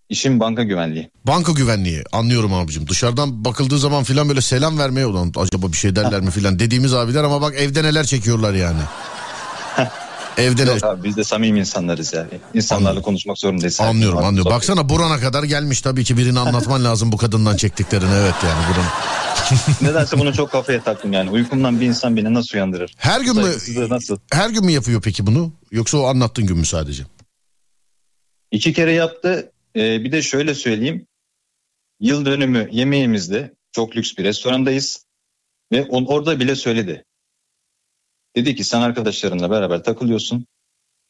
[0.09, 1.09] İşim banka güvenliği.
[1.27, 2.87] Banka güvenliği anlıyorum abicim.
[2.89, 6.93] Dışarıdan bakıldığı zaman filan böyle selam vermeye olan acaba bir şey derler mi filan dediğimiz
[6.93, 8.81] abiler ama bak evde neler çekiyorlar yani.
[10.37, 10.61] evde.
[10.63, 12.27] Yok abi biz de samimi insanlarız yani.
[12.53, 13.03] İnsanlarla Anladım.
[13.03, 13.81] konuşmak zorundayız.
[13.81, 14.51] Anlıyorum anlıyorum.
[14.51, 18.89] Baksana burana kadar gelmiş tabii ki birini anlatman lazım bu kadından çektiklerini evet yani buranın.
[19.81, 21.29] Nedense bunu çok kafaya taktım yani.
[21.29, 22.93] Uykumdan bir insan beni nasıl uyandırır?
[22.97, 23.51] Her gün mü
[23.89, 24.17] nasıl?
[24.31, 25.51] her gün mü yapıyor peki bunu?
[25.71, 27.03] Yoksa o anlattığın gün mü sadece?
[28.51, 29.51] İki kere yaptı.
[29.75, 31.07] Ee, bir de şöyle söyleyeyim.
[31.99, 35.05] Yıl dönümü yemeğimizde çok lüks bir restorandayız.
[35.71, 37.05] Ve on, orada bile söyledi.
[38.35, 40.45] Dedi ki sen arkadaşlarınla beraber takılıyorsun.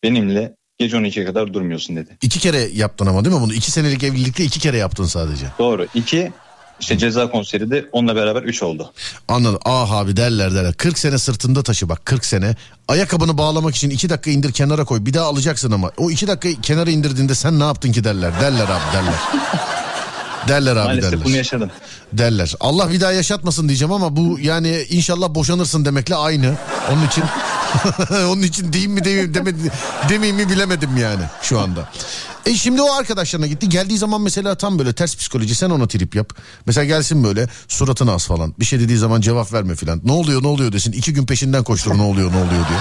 [0.03, 2.17] Benimle gece 12'ye kadar durmuyorsun dedi.
[2.21, 3.53] İki kere yaptın ama değil mi bunu?
[3.53, 5.45] İki senelik evlilikte iki kere yaptın sadece.
[5.59, 5.87] Doğru.
[5.95, 6.31] İki
[6.79, 8.93] işte ceza konseri de onunla beraber üç oldu.
[9.27, 9.59] Anladım.
[9.65, 10.73] Ah abi derler derler.
[10.73, 12.55] 40 sene sırtında taşı bak 40 sene.
[12.87, 15.05] Ayakkabını bağlamak için iki dakika indir kenara koy.
[15.05, 15.91] Bir daha alacaksın ama.
[15.97, 18.41] O iki dakika kenara indirdiğinde sen ne yaptın ki derler.
[18.41, 19.13] Derler abi derler.
[20.47, 21.25] derler abi Maalesef derler.
[21.25, 21.71] bunu yaşadım.
[22.13, 22.53] derler.
[22.59, 26.53] Allah bir daha yaşatmasın diyeceğim ama bu yani inşallah boşanırsın demekle aynı.
[26.91, 27.23] Onun için
[28.27, 29.71] onun için diyeyim mi demeyeyim, demedi,
[30.09, 31.89] demeyeyim mi bilemedim yani şu anda.
[32.45, 33.69] E şimdi o arkadaşlarına gitti.
[33.69, 36.33] Geldiği zaman mesela tam böyle ters psikoloji sen ona trip yap.
[36.65, 38.53] Mesela gelsin böyle suratını as falan.
[38.59, 40.01] Bir şey dediği zaman cevap verme falan.
[40.03, 40.91] Ne oluyor ne oluyor desin.
[40.91, 42.79] İki gün peşinden koştur ne oluyor ne oluyor diyor.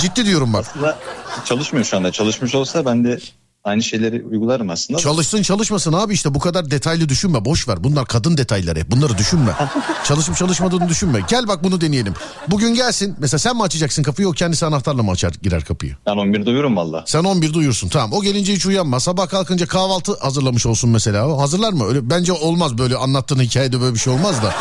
[0.00, 0.66] Ciddi diyorum bak.
[0.70, 0.98] Aslında
[1.44, 2.12] çalışmıyor şu anda.
[2.12, 3.18] Çalışmış olsa ben de
[3.66, 4.98] aynı şeyleri uygularım aslında.
[5.00, 7.84] Çalışsın çalışmasın abi işte bu kadar detaylı düşünme boş ver.
[7.84, 9.52] Bunlar kadın detayları bunları düşünme.
[10.04, 11.20] Çalışıp çalışmadığını düşünme.
[11.28, 12.14] Gel bak bunu deneyelim.
[12.48, 15.96] Bugün gelsin mesela sen mi açacaksın kapıyı o kendisi anahtarla mı açar girer kapıyı?
[16.06, 17.04] Ben 11'de uyurum valla.
[17.06, 19.00] Sen 11'de uyursun tamam o gelince hiç uyanma.
[19.00, 21.28] Sabah kalkınca kahvaltı hazırlamış olsun mesela.
[21.28, 21.86] O hazırlar mı?
[21.86, 24.54] Öyle bence olmaz böyle anlattığın hikayede böyle bir şey olmaz da.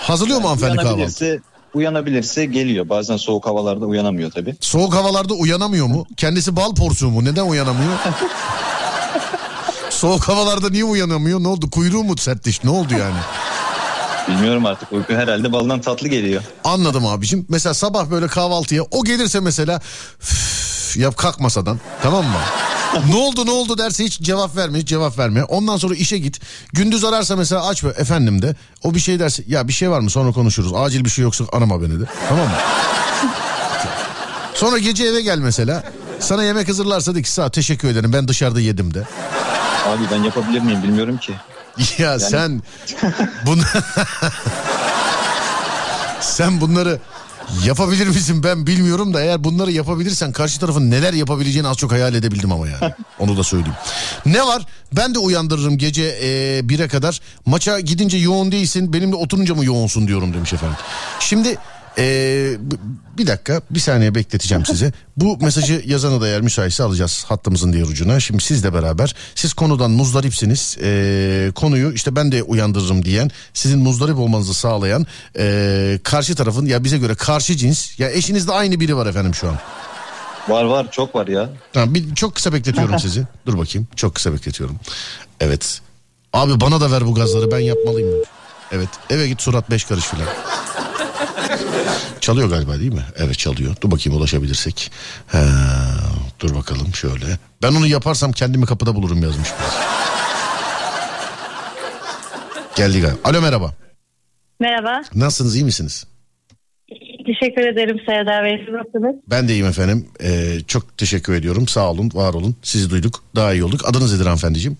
[0.00, 1.42] Hazırlıyor mu hanımefendi kahvaltı?
[1.78, 2.88] Uyanabilirse, geliyor.
[2.88, 4.56] Bazen soğuk havalarda uyanamıyor tabii.
[4.60, 6.06] Soğuk havalarda uyanamıyor mu?
[6.16, 7.24] Kendisi bal porsuğu mu?
[7.24, 7.92] Neden uyanamıyor?
[9.90, 11.40] Soğuk havalarda niye uyanamıyor?
[11.42, 11.70] Ne oldu?
[11.70, 12.66] Kuyruğu mu sertleşti?
[12.66, 13.16] Ne oldu yani?
[14.28, 16.42] Bilmiyorum artık uyku herhalde baldan tatlı geliyor.
[16.64, 17.46] Anladım abicim.
[17.48, 19.80] Mesela sabah böyle kahvaltıya o gelirse mesela
[20.22, 22.38] "Üf," yap kalk masadan tamam mı?
[23.08, 25.44] Ne oldu ne oldu derse hiç cevap verme hiç cevap verme.
[25.44, 26.40] Ondan sonra işe git.
[26.72, 28.56] Gündüz ararsa mesela aç be efendim de.
[28.82, 30.72] O bir şey derse ya bir şey var mı sonra konuşuruz.
[30.74, 32.04] Acil bir şey yoksa arama beni de.
[32.28, 32.52] Tamam mı?
[34.54, 35.84] Sonra gece eve gel mesela.
[36.20, 39.02] Sana yemek hazırlarsa de ki sağ teşekkür ederim ben dışarıda yedim de.
[39.86, 41.34] Abi ben yapabilir miyim bilmiyorum ki.
[41.98, 42.62] Ya sen
[43.46, 43.62] bunu
[46.20, 46.98] sen bunları
[47.64, 52.14] yapabilir misin ben bilmiyorum da eğer bunları yapabilirsen karşı tarafın neler yapabileceğini az çok hayal
[52.14, 52.94] edebildim ama yani.
[53.18, 53.76] Onu da söyleyeyim.
[54.26, 54.66] Ne var?
[54.92, 57.20] Ben de uyandırırım gece e, 1'e kadar.
[57.46, 60.76] Maça gidince yoğun değilsin benimle oturunca mı yoğunsun diyorum demiş efendim.
[61.20, 61.58] Şimdi
[61.98, 62.04] e,
[62.60, 62.74] b-
[63.18, 64.92] bir dakika bir saniye bekleteceğim sizi.
[65.16, 68.20] Bu mesajı yazanı da eğer müsaitse alacağız hattımızın diğer ucuna.
[68.20, 70.76] Şimdi sizle beraber siz konudan muzdaripsiniz.
[70.82, 75.06] E, konuyu işte ben de uyandırırım diyen sizin muzdarip olmanızı sağlayan
[75.38, 79.48] e, karşı tarafın ya bize göre karşı cins ya eşinizde aynı biri var efendim şu
[79.48, 79.56] an.
[80.48, 81.50] Var var çok var ya.
[81.72, 83.22] Tamam bir, çok kısa bekletiyorum sizi.
[83.46, 84.76] Dur bakayım çok kısa bekletiyorum.
[85.40, 85.80] Evet.
[86.32, 88.10] Abi bana da ver bu gazları ben yapmalıyım.
[88.72, 90.26] Evet eve git surat beş karış filan.
[92.20, 93.04] Çalıyor galiba değil mi?
[93.16, 93.76] Evet çalıyor.
[93.80, 94.90] Dur bakayım ulaşabilirsek.
[95.26, 95.38] He,
[96.40, 97.38] dur bakalım şöyle.
[97.62, 99.48] Ben onu yaparsam kendimi kapıda bulurum yazmış.
[102.76, 103.18] Geldi galiba.
[103.24, 103.74] Alo merhaba.
[104.60, 105.02] Merhaba.
[105.14, 106.06] Nasılsınız iyi misiniz?
[107.26, 108.52] Teşekkür ederim Serdar Bey.
[108.72, 109.16] Nasılsınız?
[109.30, 110.08] Ben de iyiyim efendim.
[110.22, 111.68] Ee, çok teşekkür ediyorum.
[111.68, 112.56] Sağ olun, var olun.
[112.62, 113.22] Sizi duyduk.
[113.36, 113.88] Daha iyi olduk.
[113.88, 114.78] Adınız nedir hanımefendiciğim?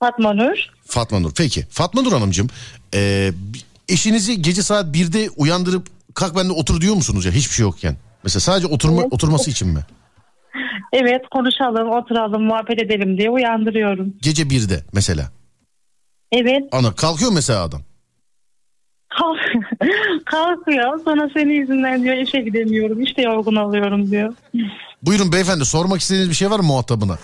[0.00, 0.56] Fatma Nur.
[0.86, 1.32] Fatma Nur.
[1.36, 1.66] Peki.
[1.70, 2.48] Fatma Nur Hanımcığım.
[2.94, 3.32] ee,
[3.88, 7.96] eşinizi gece saat 1'de uyandırıp kalk bende otur diyor musunuz ya hiçbir şey yokken?
[8.24, 9.12] Mesela sadece oturma, Evet.
[9.12, 9.80] oturması için mi?
[10.92, 14.14] Evet konuşalım, oturalım, muhabbet edelim diye uyandırıyorum.
[14.22, 15.30] Gece 1'de mesela.
[16.32, 16.62] Evet.
[16.72, 17.80] Ana kalkıyor mesela adam.
[19.08, 19.78] Kalk-
[20.24, 21.00] Kalkıyor.
[21.04, 23.02] Sonra senin yüzünden diyor işe gidemiyorum.
[23.02, 24.34] İşte yorgun oluyorum diyor.
[25.02, 27.18] Buyurun beyefendi sormak istediğiniz bir şey var mı muhatabına?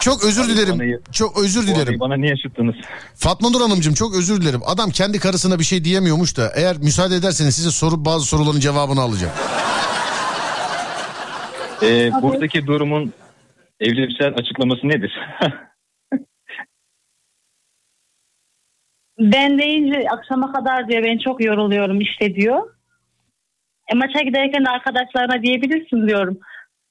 [0.00, 0.78] Çok özür dilerim.
[0.78, 2.00] bana- Çok özür dilerim.
[2.00, 2.74] Bana niye yaşattınız?
[3.14, 4.60] Fatma Nur Hanımcığım çok özür dilerim.
[4.66, 9.00] Adam kendi karısına bir şey diyemiyormuş da eğer müsaade ederseniz size sorup bazı soruların cevabını
[9.00, 9.32] alacağım.
[11.82, 13.12] Ee, buradaki durumun
[13.80, 15.12] evrimsel açıklaması nedir?
[19.18, 22.74] Ben deyince akşama kadar diyor ben çok yoruluyorum işte diyor.
[23.92, 26.38] E, maça giderken de arkadaşlarına diyebilirsin diyorum.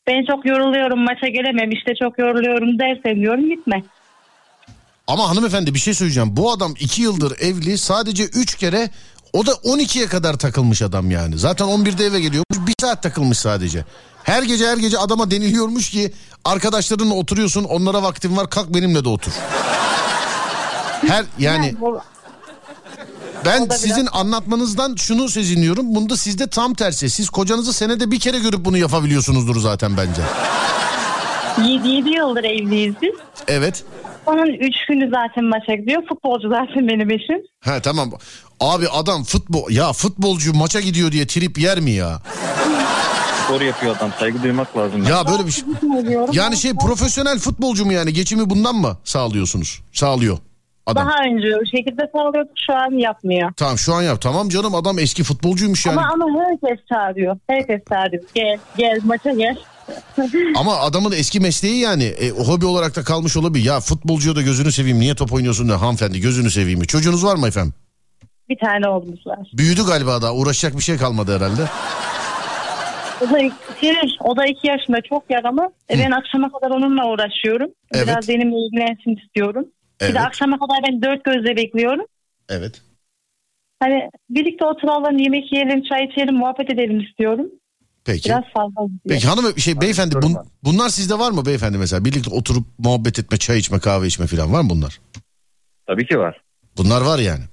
[0.10, 3.84] Ben çok yoruluyorum maça gelemem işte çok yoruluyorum dersen diyorum gitme.
[5.08, 6.30] Ama hanımefendi bir şey söyleyeceğim.
[6.38, 8.90] Bu adam iki yıldır evli sadece üç kere
[9.34, 11.38] o da 12'ye kadar takılmış adam yani.
[11.38, 13.86] Zaten 11'de eve geliyormuş bir saat takılmış sadece.
[14.24, 16.12] Her gece her gece adama deniliyormuş ki
[16.46, 19.32] arkadaşlarınla oturuyorsun onlara vaktin var kalk benimle de otur.
[21.08, 22.02] Her yani Bu-
[23.46, 25.96] ben da biraz- sizin anlatmanızdan şunu sezinliyorum.
[25.96, 27.10] Bunda sizde tam tersi.
[27.10, 30.22] Siz kocanızı senede bir kere görüp bunu yapabiliyorsunuzdur zaten bence.
[31.72, 33.14] 7, 7 yıldır evliyiz biz.
[33.48, 33.84] Evet.
[34.26, 36.04] Haftanın 3 günü zaten maça gidiyor.
[36.10, 37.38] Futbolcu zaten benim eşim.
[37.66, 38.12] Ha tamam.
[38.60, 42.22] Abi adam futbol ya futbolcu maça gidiyor diye trip yer mi ya?
[43.46, 45.04] Spor yapıyor adam saygı duymak lazım.
[45.04, 45.64] Ya böyle bir şey.
[46.32, 49.82] Yani şey profesyonel futbolcu mu yani geçimi bundan mı sağlıyorsunuz?
[49.94, 50.38] Sağlıyor
[50.86, 51.08] adam.
[51.08, 53.52] Daha önce o şekilde sağlıyorduk şu an yapmıyor.
[53.58, 54.22] Tamam şu an yap.
[54.22, 56.00] Tamam canım adam eski futbolcuymuş yani.
[56.00, 57.38] Ama ama herkes çağırıyor.
[57.48, 58.24] Herkes çağırıyor.
[58.36, 59.58] Gel gel maça gel.
[60.56, 63.66] Ama adamın eski mesleği yani e, hobi olarak da kalmış olabilir.
[63.66, 66.82] Ya futbolcuya da gözünü seveyim niye top oynuyorsun da hanımefendi gözünü seveyim.
[66.82, 67.74] Çocuğunuz var mı efendim?
[68.50, 69.40] Bir tane oğlumuz var.
[69.54, 71.62] Büyüdü galiba daha uğraşacak bir şey kalmadı herhalde.
[73.22, 77.06] O da iki, o da iki yaşında çok yer ama e, ben akşama kadar onunla
[77.08, 77.70] uğraşıyorum.
[77.94, 78.08] Evet.
[78.08, 79.66] Biraz benimle ilgilensin istiyorum.
[80.02, 80.16] Bir Evet.
[80.16, 82.06] de akşama kadar ben dört gözle bekliyorum.
[82.50, 82.82] Evet.
[83.80, 87.46] Hani birlikte oturalım, yemek yiyelim, çay içelim, muhabbet edelim istiyorum.
[88.06, 88.30] Peki.
[88.30, 89.00] Biraz fazla gidiyor.
[89.10, 92.06] Peki hanım şey beyefendi bun- bunlar sizde var mı beyefendi mesela?
[92.06, 95.00] Birlikte oturup muhabbet etme, çay içme, kahve içme falan var mı bunlar?
[95.88, 96.42] Tabii ki var.
[96.78, 97.44] Bunlar var yani.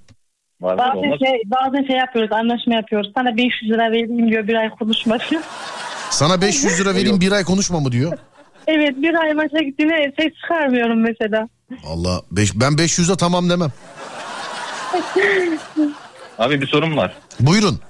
[0.61, 1.19] Var Bazen olmaz.
[1.19, 3.13] şey, bazen şey yapıyoruz, anlaşma yapıyoruz.
[3.17, 5.43] Sana 500 lira vereyim diyor bir ay konuşma diyor.
[6.11, 8.19] Sana 500 lira vereyim bir ay konuşma mı diyor.
[8.67, 11.49] Evet bir ay maça gittiğine ses çıkarmıyorum mesela.
[11.87, 13.73] Allah beş, ben 500'e tamam demem.
[16.39, 17.17] Abi bir sorun var.
[17.41, 17.81] Buyurun.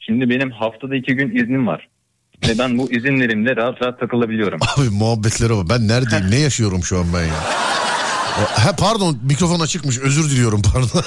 [0.00, 1.88] Şimdi benim haftada iki gün iznim var.
[2.48, 4.60] Ve ben bu izinlerimle rahat rahat takılabiliyorum.
[4.78, 5.66] Abi muhabbetlere bak.
[5.68, 6.30] Ben neredeyim?
[6.30, 7.42] ne yaşıyorum şu an ben ya?
[8.64, 10.88] Ha pardon mikrofon açıkmış özür diliyorum pardon.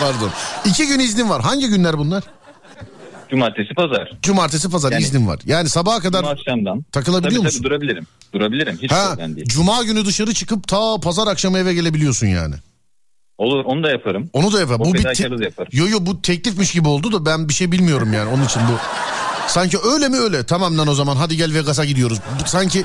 [0.00, 0.30] pardon.
[0.64, 1.42] İki gün iznim var.
[1.42, 2.24] Hangi günler bunlar?
[3.30, 4.12] Cumartesi pazar.
[4.22, 5.40] Cumartesi pazar Yani- iznim var.
[5.46, 6.84] Yani sabaha kadar Cuma akşamdan.
[6.92, 7.58] takılabiliyor tabii, musun?
[7.62, 8.06] Tabii durabilirim.
[8.34, 8.78] Durabilirim.
[8.82, 9.46] Hiç ha, problem değil.
[9.48, 12.54] cuma günü dışarı çıkıp ta pazar akşamı eve gelebiliyorsun yani.
[13.38, 14.30] Olur onu da yaparım.
[14.32, 14.74] Onu da yapar.
[14.74, 15.68] O Bu bir te- yaparım.
[15.72, 18.78] Yo yo bu teklifmiş gibi oldu da ben bir şey bilmiyorum yani onun için bu.
[19.48, 20.46] Sanki öyle mi öyle?
[20.46, 22.18] Tamam lan o zaman hadi gel Vegas'a gidiyoruz.
[22.46, 22.84] Sanki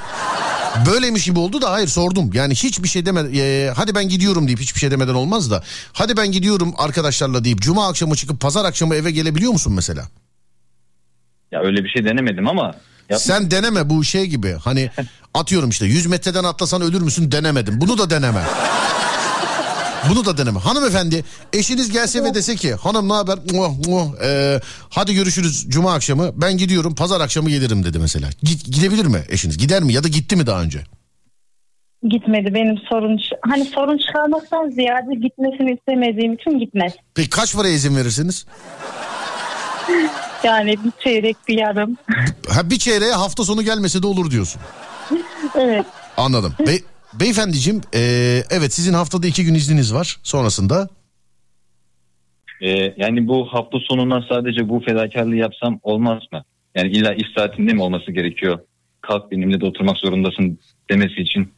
[0.85, 2.31] böyleymiş gibi oldu da hayır sordum.
[2.33, 5.63] Yani hiçbir şey demeden e, hadi ben gidiyorum deyip hiçbir şey demeden olmaz da.
[5.93, 10.07] Hadi ben gidiyorum arkadaşlarla deyip cuma akşamı çıkıp pazar akşamı eve gelebiliyor musun mesela?
[11.51, 12.75] Ya öyle bir şey denemedim ama.
[13.09, 14.53] Yap- Sen deneme bu şey gibi.
[14.63, 14.89] Hani
[15.33, 17.81] atıyorum işte 100 metreden atlasan ölür müsün denemedim.
[17.81, 18.41] Bunu da deneme.
[20.09, 20.59] Bunu da deneme.
[20.59, 21.23] Hanımefendi
[21.53, 23.37] eşiniz gelse ve dese ki hanım ne haber?
[23.53, 24.05] Muah, muah.
[24.23, 26.41] Ee, hadi görüşürüz cuma akşamı.
[26.41, 28.29] Ben gidiyorum pazar akşamı gelirim dedi mesela.
[28.43, 29.57] Git, gidebilir mi eşiniz?
[29.57, 30.79] Gider mi ya da gitti mi daha önce?
[32.09, 33.19] Gitmedi benim sorun.
[33.49, 36.93] Hani sorun çıkarmaktan ziyade gitmesini istemediğim için gitmez.
[37.15, 38.45] Peki kaç paraya izin verirsiniz?
[40.43, 41.97] Yani bir çeyrek bir yarım.
[42.49, 44.61] Ha, bir çeyreğe hafta sonu gelmese de olur diyorsun.
[45.55, 45.85] evet.
[46.17, 46.53] Anladım.
[46.59, 46.83] Be-
[47.13, 50.17] beyefendiciğim ee, evet sizin haftada iki gün izniniz var.
[50.23, 50.89] Sonrasında
[52.61, 56.43] Ee, yani bu hafta sonundan sadece bu fedakarlığı yapsam olmaz mı?
[56.75, 58.59] Yani illa iş saatinde mi olması gerekiyor?
[59.01, 60.59] Kalk benimle de oturmak zorundasın
[60.89, 61.53] demesi için.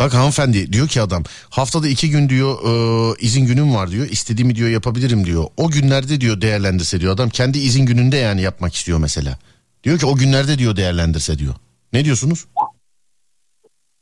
[0.00, 2.72] Bak hanımefendi diyor ki adam haftada iki gün diyor e,
[3.20, 5.44] izin günüm var diyor istediğimi diyor yapabilirim diyor.
[5.56, 9.38] O günlerde diyor değerlendirse diyor adam kendi izin gününde yani yapmak istiyor mesela.
[9.84, 11.54] Diyor ki o günlerde diyor değerlendirse diyor.
[11.92, 12.46] Ne diyorsunuz?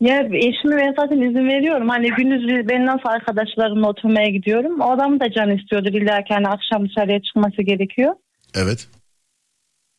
[0.00, 1.88] Ya eşime ben zaten izin veriyorum.
[1.88, 4.80] Hani gündüz ben nasıl arkadaşlarımla oturmaya gidiyorum.
[4.80, 8.14] O adam da can istiyordur illa ki hani akşam dışarıya çıkması gerekiyor.
[8.54, 8.88] Evet.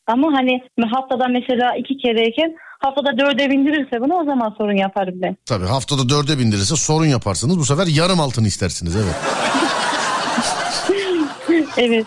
[0.08, 5.38] Ama hani haftada mesela iki kereyken haftada dörde bindirirse bunu o zaman sorun yaparım ben.
[5.45, 7.59] Tabii haftada dörde bindirirse sorun yaparsınız.
[7.59, 9.15] Bu sefer yarım altını istersiniz evet.
[11.77, 12.05] Evet.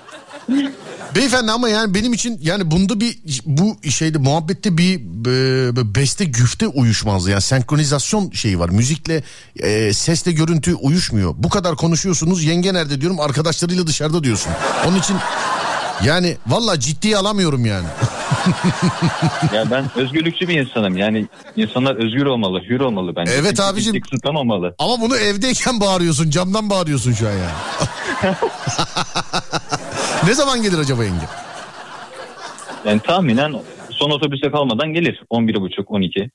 [1.14, 6.66] Beyefendi ama yani benim için yani bunda bir bu şeyde muhabbette bir e, beste güfte
[6.66, 8.68] uyuşmazlığı yani senkronizasyon şeyi var.
[8.68, 9.22] Müzikle
[9.56, 11.34] e, sesle görüntü uyuşmuyor.
[11.36, 14.52] Bu kadar konuşuyorsunuz yenge nerede diyorum arkadaşlarıyla dışarıda diyorsun.
[14.88, 15.16] Onun için
[16.04, 17.86] yani valla ciddiye alamıyorum yani.
[19.54, 20.96] Ya ben özgürlükçü bir insanım.
[20.96, 21.26] Yani
[21.56, 23.32] insanlar özgür olmalı, hür olmalı bence.
[23.32, 23.92] Evet Kimse abicim.
[23.92, 24.74] kimseyi kısıtlamamalı.
[24.78, 27.52] Ama bunu evdeyken bağırıyorsun camdan bağırıyorsun şu an yani.
[30.26, 31.26] ne zaman gelir acaba yenge?
[32.84, 33.54] Yani tahminen
[33.90, 35.22] son otobüse kalmadan gelir.
[35.30, 36.30] 11.30, 12.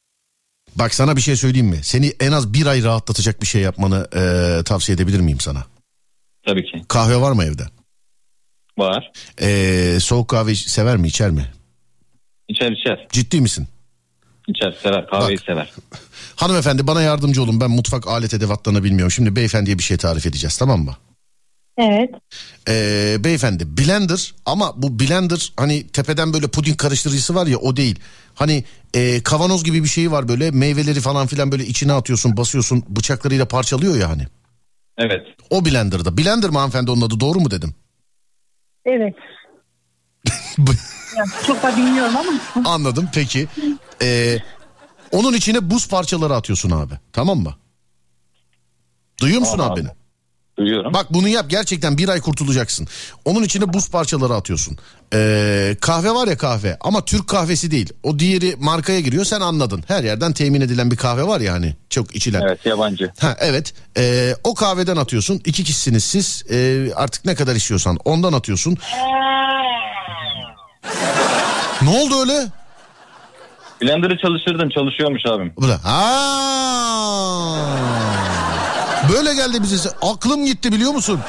[0.75, 1.79] Bak sana bir şey söyleyeyim mi?
[1.83, 5.63] Seni en az bir ay rahatlatacak bir şey yapmanı e, tavsiye edebilir miyim sana?
[6.45, 6.81] Tabii ki.
[6.87, 7.63] Kahve var mı evde?
[8.77, 9.11] Var.
[9.41, 11.45] E, soğuk kahve sever mi içer mi?
[12.47, 13.07] İçer içer.
[13.11, 13.67] Ciddi misin?
[14.47, 15.07] İçer sever.
[15.07, 15.45] Kahveyi Bak.
[15.45, 15.73] sever.
[16.35, 19.11] Hanımefendi bana yardımcı olun ben mutfak alet edevatlarını bilmiyorum.
[19.11, 20.95] Şimdi beyefendiye bir şey tarif edeceğiz tamam mı?
[21.77, 22.09] Evet.
[22.69, 27.99] Ee, beyefendi blender ama bu blender hani tepeden böyle puding karıştırıcısı var ya o değil.
[28.35, 28.63] Hani
[28.93, 33.47] e, kavanoz gibi bir şey var böyle meyveleri falan filan böyle içine atıyorsun basıyorsun bıçaklarıyla
[33.47, 34.27] parçalıyor ya hani.
[34.97, 35.27] Evet.
[35.49, 36.17] O blenderda.
[36.17, 37.75] Blender mı hanımefendi onun adı doğru mu dedim?
[38.85, 39.15] Evet.
[41.17, 42.69] Ya, çok da bilmiyorum ama.
[42.69, 43.47] Anladım peki.
[44.01, 44.37] Ee,
[45.11, 47.55] onun içine buz parçaları atıyorsun abi tamam mı?
[49.21, 49.87] Duyuyor musun Tamam abi abi.
[49.89, 49.95] beni?
[50.57, 50.93] Duyuyorum.
[50.93, 52.87] Bak bunu yap gerçekten bir ay kurtulacaksın.
[53.25, 54.77] Onun içine buz parçaları atıyorsun.
[55.13, 57.93] Ee, kahve var ya kahve ama Türk kahvesi değil.
[58.03, 59.83] O diğeri markaya giriyor sen anladın.
[59.87, 62.41] Her yerden temin edilen bir kahve var ya hani çok içilen.
[62.41, 63.11] Evet yabancı.
[63.19, 68.33] Ha evet Ee, o kahveden atıyorsun iki kişisiniz siz Ee, artık ne kadar istiyorsan ondan
[68.33, 68.77] atıyorsun.
[71.81, 72.47] Ne oldu öyle?
[73.81, 75.53] Blender'ı çalıştırdım çalışıyormuş abim.
[75.57, 75.79] Bu da.
[75.83, 76.03] Ha.
[79.13, 79.89] Böyle geldi bize.
[80.01, 81.19] Aklım gitti biliyor musun?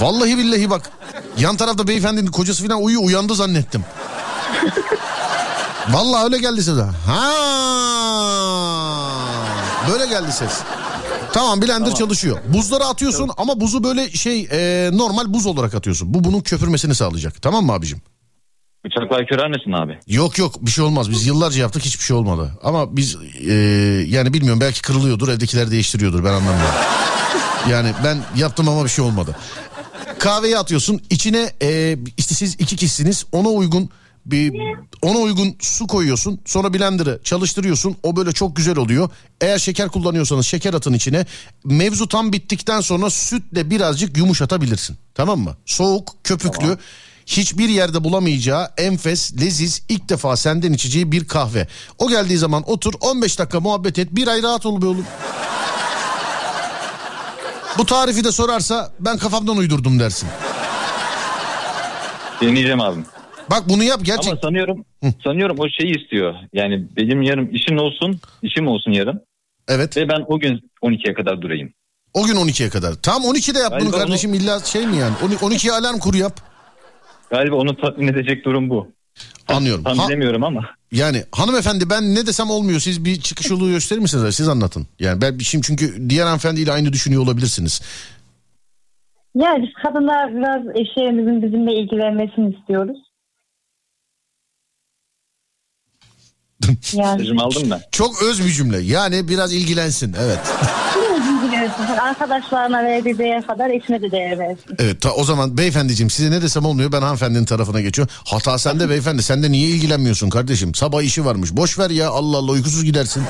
[0.00, 0.90] Vallahi billahi bak.
[1.38, 3.84] Yan tarafta beyefendinin kocası falan uyuyor uyandı zannettim.
[5.88, 6.82] Vallahi öyle geldi size.
[6.82, 7.32] Ha.
[9.92, 10.52] Böyle geldi ses.
[11.36, 12.38] Tamam blender çalışıyor.
[12.48, 16.14] Buzları atıyorsun ama buzu böyle şey e, normal buz olarak atıyorsun.
[16.14, 17.42] Bu bunun köpürmesini sağlayacak.
[17.42, 18.00] Tamam mı abicim?
[18.84, 19.98] Bıçaklar körer misin abi?
[20.06, 21.10] Yok yok bir şey olmaz.
[21.10, 22.58] Biz yıllarca yaptık hiçbir şey olmadı.
[22.62, 23.16] Ama biz
[23.48, 23.52] e,
[24.08, 26.74] yani bilmiyorum belki kırılıyordur evdekiler değiştiriyordur ben anlamıyorum.
[27.70, 29.36] Yani ben yaptım ama bir şey olmadı.
[30.18, 33.90] Kahveyi atıyorsun içine e, işte siz iki kişisiniz ona uygun
[34.26, 34.54] bir
[35.02, 39.10] ona uygun su koyuyorsun sonra blender'ı çalıştırıyorsun o böyle çok güzel oluyor.
[39.40, 41.26] Eğer şeker kullanıyorsanız şeker atın içine
[41.64, 45.56] mevzu tam bittikten sonra sütle birazcık yumuşatabilirsin tamam mı?
[45.66, 46.78] Soğuk köpüklü
[47.26, 51.68] hiçbir yerde bulamayacağı enfes leziz ilk defa senden içeceği bir kahve.
[51.98, 55.06] O geldiği zaman otur 15 dakika muhabbet et bir ay rahat ol be oğlum.
[57.78, 60.28] Bu tarifi de sorarsa ben kafamdan uydurdum dersin.
[62.40, 63.06] Deneyeceğim abim.
[63.50, 64.32] Bak bunu yap gerçek.
[64.32, 64.84] Ama sanıyorum
[65.24, 66.34] sanıyorum o şeyi istiyor.
[66.52, 69.20] Yani benim yarım işim olsun, işim olsun yarın
[69.68, 69.96] Evet.
[69.96, 71.72] ve ben o gün 12'ye kadar durayım.
[72.14, 72.94] O gün 12'ye kadar.
[72.94, 75.14] Tam 12'de yap bunu kardeşim illa şey mi yani?
[75.22, 76.40] 12'ye alarm kur yap.
[77.30, 78.88] Galiba onu tatmin edecek durum bu.
[79.48, 79.84] Anlıyorum.
[79.84, 80.64] Tam Ha- bilemiyorum ama.
[80.92, 82.80] yani hanımefendi ben ne desem olmuyor.
[82.80, 84.34] Siz bir çıkış yolu gösterir misiniz?
[84.36, 84.86] Siz anlatın.
[85.00, 87.82] Yani ben şimdi çünkü diğer hanımefendiyle aynı düşünüyor olabilirsiniz.
[89.34, 92.96] Yani biz kadınlar biraz eşlerimizin bizimle ilgilenmesini istiyoruz.
[96.92, 97.80] Yani Mesajımı aldım ben.
[97.92, 98.78] Çok öz bir cümle.
[98.78, 100.16] Yani biraz ilgilensin.
[100.20, 100.38] Evet.
[102.02, 104.76] Arkadaşlarına verdiği değer kadar eşine de değer versin.
[104.78, 106.92] Evet ta, o zaman beyefendiciğim size ne desem olmuyor.
[106.92, 108.14] Ben hanımefendinin tarafına geçiyorum.
[108.24, 109.22] Hata sende beyefendi.
[109.22, 110.74] Sen de niye ilgilenmiyorsun kardeşim?
[110.74, 111.52] Sabah işi varmış.
[111.52, 113.22] Boş ver ya Allah Allah uykusuz gidersin.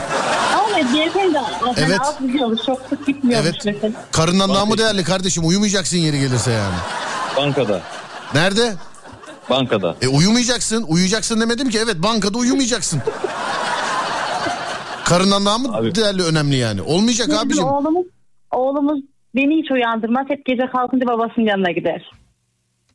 [0.55, 1.39] Ama beyefendi
[1.77, 2.01] Evet.
[2.01, 3.63] az gidiyormuş çok sık gitmiyormuş Evet.
[3.65, 3.93] mesela.
[4.13, 5.47] Karından daha mı değerli kardeşim?
[5.47, 6.75] Uyumayacaksın yeri gelirse yani.
[7.37, 7.83] Bankada.
[8.35, 8.75] Nerede?
[9.51, 9.97] Bankada.
[10.03, 10.85] E uyumayacaksın.
[10.89, 11.79] Uyuyacaksın demedim ki.
[11.85, 13.03] Evet bankada uyumayacaksın.
[15.05, 15.95] Karından daha mı Abi.
[15.95, 16.83] değerli önemli yani?
[16.83, 17.65] Olmayacak Bizim abicim.
[17.65, 18.07] Oğlumuz,
[18.51, 19.01] oğlumuz
[19.35, 20.27] beni hiç uyandırmaz.
[20.29, 22.11] Hep gece kalkınca babasının yanına gider.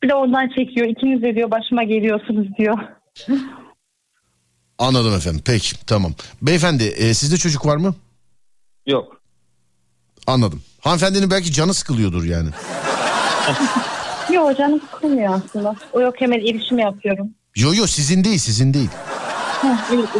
[0.02, 0.86] Bir de oradan çekiyor.
[0.86, 2.78] İkiniz de diyor başıma geliyorsunuz diyor.
[4.78, 5.42] Anladım efendim.
[5.46, 6.12] Peki tamam.
[6.42, 7.94] Beyefendi e, sizde çocuk var mı?
[8.86, 9.22] Yok.
[10.26, 10.62] Anladım.
[10.80, 12.48] Hanımefendinin belki canı sıkılıyordur yani.
[14.30, 15.76] Yok canım sıkılmıyor aslında.
[15.92, 17.30] O yok hemen iletişim yapıyorum.
[17.56, 18.90] Yo yo sizin değil sizin değil.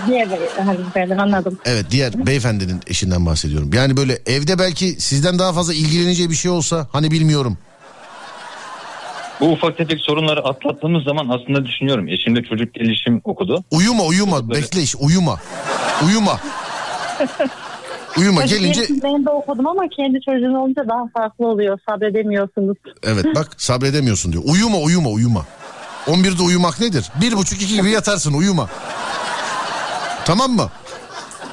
[0.07, 0.29] Diğer
[0.67, 1.59] hani ben anladım.
[1.65, 3.71] Evet diğer beyefendinin eşinden bahsediyorum.
[3.75, 7.59] Yani böyle evde belki sizden daha fazla ilgileneceği bir şey olsa hani bilmiyorum.
[9.41, 12.09] Bu ufak tefek sorunları atlattığımız zaman aslında düşünüyorum.
[12.09, 13.65] Eşim de çocuk gelişim okudu.
[13.71, 15.41] Uyuma uyuma bekle iş uyuma.
[16.07, 16.41] Uyuma.
[18.19, 21.79] Uyuma gelince Ben de okudum ama kendi çocuğun olunca daha farklı oluyor.
[21.89, 22.77] Sabredemiyorsunuz.
[23.03, 24.45] evet bak sabredemiyorsun diyor.
[24.47, 25.47] Uyuma uyuma uyuma.
[26.07, 27.05] 11'de uyumak nedir?
[27.21, 28.69] Bir buçuk iki gibi yatarsın uyuma.
[30.25, 30.71] Tamam mı?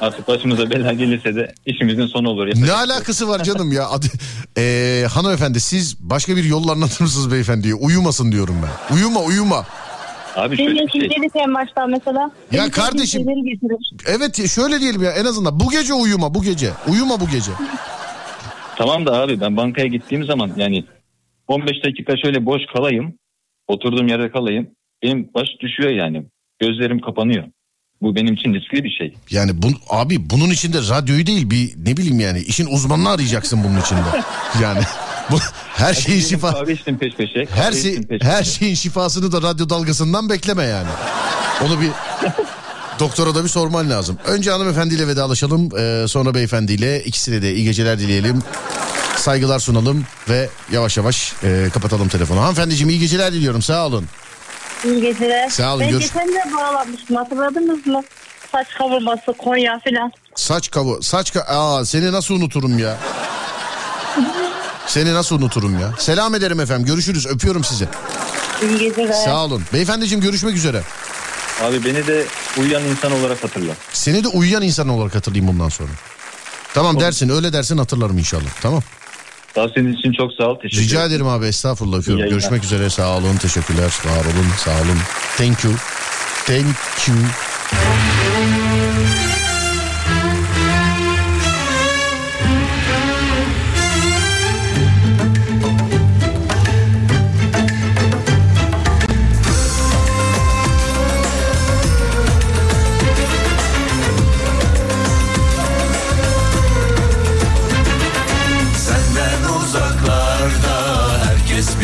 [0.00, 2.46] Artık başımıza bela gelirse de işimizin sonu olur.
[2.54, 3.88] Ne alakası var canım ya?
[3.88, 4.06] Adı,
[4.58, 7.74] Ee, hanımefendi siz başka bir yolla anlatır mısınız beyefendiye?
[7.74, 8.94] Uyumasın diyorum ben.
[8.96, 9.66] Uyuma uyuma.
[10.36, 11.42] Abi Benim şöyle bir şey.
[11.42, 12.30] en baştan mesela.
[12.52, 13.26] Ya kardeşim.
[14.06, 16.70] Evet şöyle diyelim ya en azından bu gece uyuma bu gece.
[16.88, 17.52] Uyuma bu gece.
[18.76, 20.84] Tamam da abi ben bankaya gittiğim zaman yani
[21.48, 23.14] 15 dakika şöyle boş kalayım.
[23.68, 24.70] Oturduğum yerde kalayım.
[25.02, 26.24] Benim baş düşüyor yani.
[26.58, 27.44] Gözlerim kapanıyor.
[28.02, 29.14] Bu benim için riskli bir şey.
[29.30, 33.80] Yani bu, abi bunun içinde radyoyu değil bir ne bileyim yani işin uzmanını arayacaksın bunun
[33.80, 34.24] içinde.
[34.62, 34.80] Yani
[35.30, 35.38] bu,
[35.76, 37.44] her şeyin şifa Kahve içtim peş peşe.
[37.44, 40.88] kahve her şey peş her şeyin şifasını da radyo dalgasından bekleme yani.
[41.66, 41.90] Onu bir
[43.00, 44.18] doktora da bir sorman lazım.
[44.26, 48.42] Önce hanımefendiyle vedalaşalım ee, sonra beyefendiyle ikisine de iyi geceler dileyelim.
[49.16, 52.40] Saygılar sunalım ve yavaş yavaş e, kapatalım telefonu.
[52.40, 54.06] Hanımefendiciğim iyi geceler diliyorum sağ olun.
[54.84, 55.48] İyi geceler.
[55.50, 58.02] Sağ olun, Ben görüş- geçen de bağlanmıştım hatırladınız mı?
[58.52, 60.12] Saç kavurması, Konya filan.
[60.34, 62.96] Saç kavu saç ka Aa, seni nasıl unuturum ya?
[64.90, 65.92] Seni nasıl unuturum ya?
[65.98, 66.86] Selam ederim efendim.
[66.86, 67.26] Görüşürüz.
[67.26, 67.88] Öpüyorum sizi.
[68.62, 69.12] İyi geceler.
[69.12, 69.62] Sağ olun.
[69.72, 70.82] Beyefendiciğim görüşmek üzere.
[71.62, 72.24] Abi beni de
[72.58, 73.72] uyuyan insan olarak hatırla.
[73.92, 75.90] Seni de uyuyan insan olarak hatırlayayım bundan sonra.
[76.74, 78.50] Tamam dersin öyle dersin hatırlarım inşallah.
[78.62, 78.82] Tamam.
[79.54, 80.58] Tavsiyeniz için çok sağ ol.
[80.60, 81.26] Teşekkür Rica ederim.
[81.26, 82.20] abi estağfurullah öpüyorum.
[82.20, 82.38] yayınlar.
[82.40, 84.98] Görüşmek üzere sağ olun teşekkürler var olun sağ olun.
[85.36, 85.74] Thank you.
[86.46, 87.16] Thank you.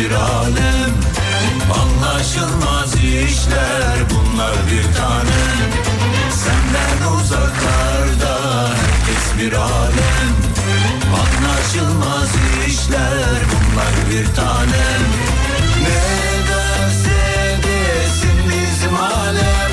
[0.07, 0.93] Bir alem.
[1.81, 5.71] Anlaşılmaz işler bunlar bir tanem
[6.31, 10.33] Senden uzaklarda herkes bir alem.
[11.23, 12.29] Anlaşılmaz
[12.67, 15.03] işler bunlar bir tanem
[15.83, 19.73] Ne derse desin bizim alem.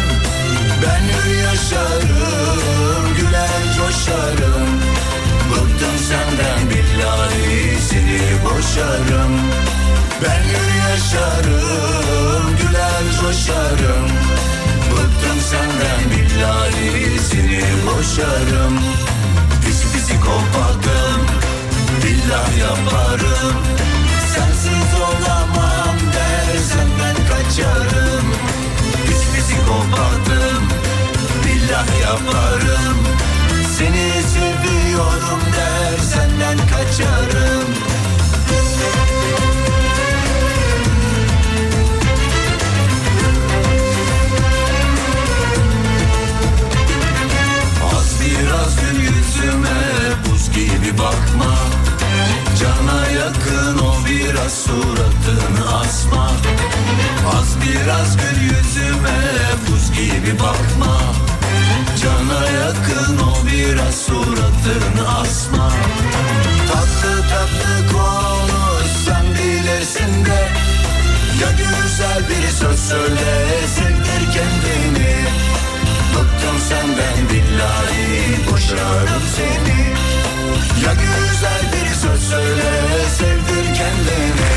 [0.84, 4.67] Ben hür yaşarım güler coşarım.
[5.51, 9.62] Bıktım senden billahi seni boşarım
[10.24, 14.07] Ben hür yaşarım güler coşarım.
[14.91, 18.80] Bıktım senden billahi seni boşarım.
[19.65, 21.21] Pis pisi kopadım
[22.03, 23.55] billah yaparım.
[24.36, 28.26] Sensiz olamam dersen ben kaçarım.
[29.07, 30.63] Pis pisi kopadım
[31.45, 32.72] billah yaparım
[52.64, 56.32] Cana yakın o biraz suratını asma.
[57.38, 59.20] Az biraz gül yüzüme
[59.68, 60.97] buz gibi bakma.
[62.01, 65.70] Cana yakın o biraz suratını asma.
[66.68, 70.49] Tatlı tatlı konuş sen bilirsin de.
[71.41, 75.16] Ya güzel bir söz söyle sevdir kendini.
[76.16, 80.12] Bıktım senden billahi boşarım seni
[80.85, 82.71] Ya güzel bir söz söyle
[83.17, 84.51] sevdir kendini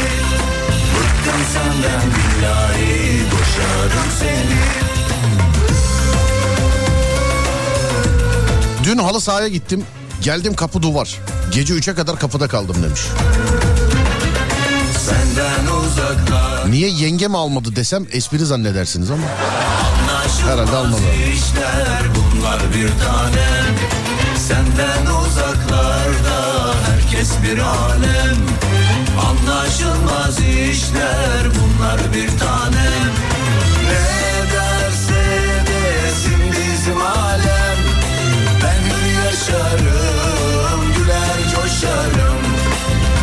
[0.97, 4.87] Bıktım senden billahi boşarım seni
[8.85, 9.85] Dün halı sahaya gittim.
[10.23, 11.17] Geldim kapı duvar.
[11.53, 13.01] Gece 3'e kadar kapıda kaldım demiş.
[16.69, 19.23] Niye yengem almadı desem espri zannedersiniz ama.
[20.51, 21.03] Herhalde almadı.
[21.35, 23.75] işler bunlar bir tanem
[24.49, 25.56] Senden uzaklarda
[27.17, 28.37] herkes bir alem.
[29.29, 33.13] Anlaşılmaz işler bunlar bir tanem.
[33.85, 35.25] Ne derse
[35.67, 37.79] desin bizim alem.
[38.63, 42.43] Ben hür yaşarım güler coşarım.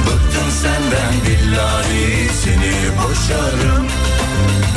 [0.05, 3.87] Bıktım senden billahi seni boşarım.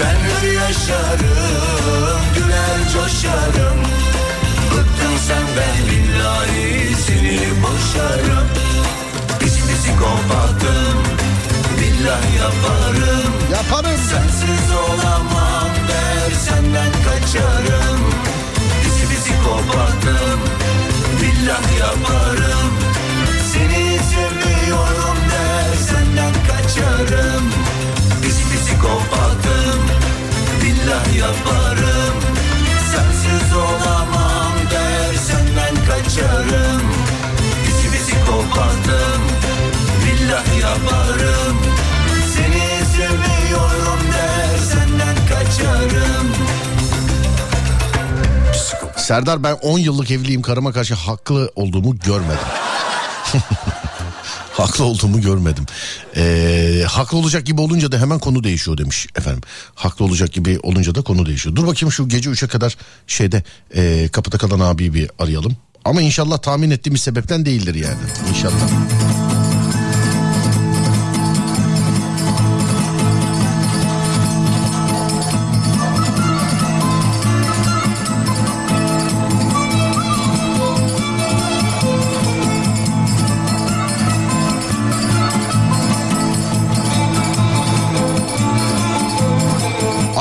[0.01, 3.79] Ben hür yaşarım güler coşarım.
[4.71, 8.66] Bıktım senden billahi seni boşarım
[9.99, 10.99] Kopattım
[11.79, 13.33] billah yaparım.
[13.53, 14.01] Yaparım.
[14.11, 18.01] Sensiz olamam der senden kaçarım.
[19.45, 20.41] Kopattım
[21.23, 22.73] billah yaparım.
[23.53, 27.53] Seni seviyorum der senden kaçarım.
[28.83, 29.83] Kopattım
[30.63, 32.17] billah yaparım.
[32.93, 36.83] Sensiz olamam der senden kaçarım.
[38.27, 39.36] Kopattım
[40.27, 41.57] billah yaparım
[42.35, 46.33] Seni seviyorum der senden kaçarım
[48.97, 52.47] Serdar ben 10 yıllık evliyim karıma karşı haklı olduğumu görmedim.
[54.53, 55.67] haklı olduğumu görmedim.
[56.17, 59.43] Ee, haklı olacak gibi olunca da hemen konu değişiyor demiş efendim.
[59.75, 61.57] Haklı olacak gibi olunca da konu değişiyor.
[61.57, 63.43] Dur bakayım şu gece 3'e kadar şeyde
[63.75, 65.57] e, kapıda kalan abiyi bir arayalım.
[65.85, 68.01] Ama inşallah tahmin ettiğimiz sebepten değildir yani.
[68.31, 68.61] İnşallah.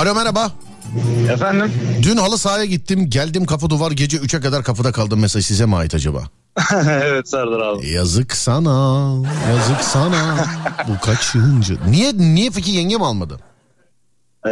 [0.06, 0.52] Alo merhaba.
[1.34, 1.72] Efendim?
[2.02, 5.76] Dün halı sahaya gittim geldim kapı duvar gece 3'e kadar kapıda kaldım mesaj size mi
[5.76, 6.24] ait acaba?
[7.04, 7.90] evet Serdar abi.
[7.90, 9.14] Yazık sana
[9.50, 10.46] yazık sana
[10.88, 11.78] bu kaçıncı?
[11.90, 13.40] Niye niye Fiki yengem almadı?
[14.48, 14.50] Ee,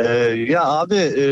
[0.50, 1.26] ya abi e,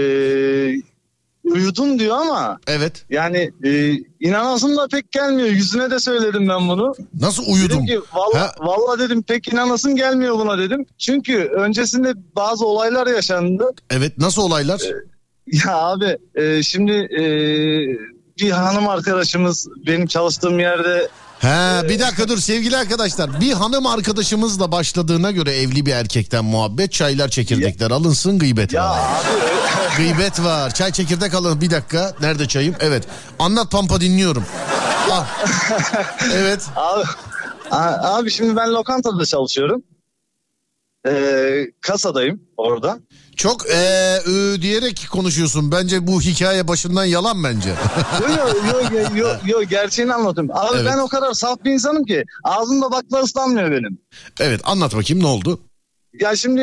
[1.52, 3.06] uyudun diyor ama Evet.
[3.10, 5.50] yani e, inanasım da pek gelmiyor.
[5.50, 6.94] Yüzüne de söyledim ben bunu.
[7.20, 7.78] Nasıl uyudum?
[7.78, 8.52] Dedim ki valla, Ha?
[8.60, 10.86] valla dedim pek inanasım gelmiyor buna dedim.
[10.98, 13.70] Çünkü öncesinde bazı olaylar yaşandı.
[13.90, 14.82] Evet nasıl olaylar?
[15.48, 17.24] Ya abi e, şimdi e,
[18.42, 21.08] bir hanım arkadaşımız benim çalıştığım yerde
[21.42, 23.42] He bir dakika dur sevgili arkadaşlar.
[23.42, 29.00] Bir hanım arkadaşımızla başladığına göre evli bir erkekten muhabbet çaylar çekirdekler alınsın gıybet ya var.
[29.00, 30.74] abi Gıybet var.
[30.74, 32.14] Çay çekirdek alın bir dakika.
[32.22, 32.76] Nerede çayım?
[32.80, 33.04] Evet.
[33.40, 34.46] Anlat Pampa dinliyorum.
[35.12, 35.24] Al.
[36.34, 36.62] evet.
[36.76, 37.04] Abi,
[38.02, 39.84] abi şimdi ben lokantada çalışıyorum.
[41.08, 43.00] Ee, kasadayım orada.
[43.36, 45.72] Çok ee, ı diyerek konuşuyorsun.
[45.72, 47.70] Bence bu hikaye başından yalan bence.
[48.22, 50.52] Yo yo yo yo, yo, yo gerçeğini anlatıyorum.
[50.58, 50.92] Abi Evet.
[50.92, 53.98] ben o kadar saf bir insanım ki ağzımda bakla ıslanmıyor benim.
[54.40, 55.60] evet anlat bakayım ne oldu?
[56.20, 56.62] Ya şimdi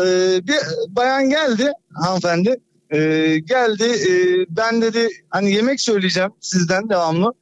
[0.00, 0.02] e,
[0.46, 0.56] bir
[0.88, 2.60] bayan geldi hanımefendi.
[2.90, 2.98] E,
[3.38, 4.12] geldi e,
[4.56, 7.32] ben dedi hani yemek söyleyeceğim sizden devamlı.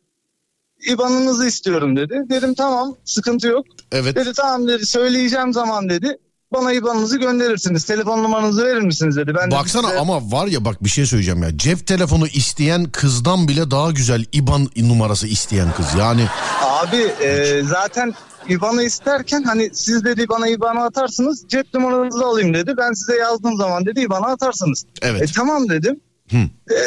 [0.88, 2.22] İbanınızı istiyorum dedi.
[2.30, 3.66] Dedim tamam sıkıntı yok.
[3.92, 4.16] Evet.
[4.16, 6.18] Dedi tamam dedi söyleyeceğim zaman dedi.
[6.52, 7.84] Bana IBAN'ınızı gönderirsiniz.
[7.84, 9.32] Telefon numaranızı verir misiniz dedi.
[9.34, 11.58] Ben Baksana size- ama var ya bak bir şey söyleyeceğim ya.
[11.58, 15.86] Cep telefonu isteyen kızdan bile daha güzel IBAN numarası isteyen kız.
[15.98, 16.26] Yani
[16.62, 18.14] Abi e, zaten
[18.48, 22.74] IBAN'ı isterken hani siz dedi bana IBAN'ı atarsınız cep numaranızı alayım dedi.
[22.76, 24.84] Ben size yazdığım zaman dedi IBAN'ı atarsınız.
[25.02, 25.22] evet.
[25.22, 26.00] E tamam dedim.
[26.30, 26.36] Hı.
[26.74, 26.78] E,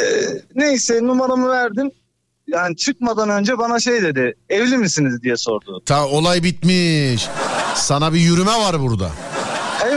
[0.54, 1.90] neyse numaramı verdim.
[2.48, 5.82] Yani çıkmadan önce bana şey dedi evli misiniz diye sordu.
[5.86, 7.28] Ta olay bitmiş.
[7.74, 9.10] Sana bir yürüme var burada.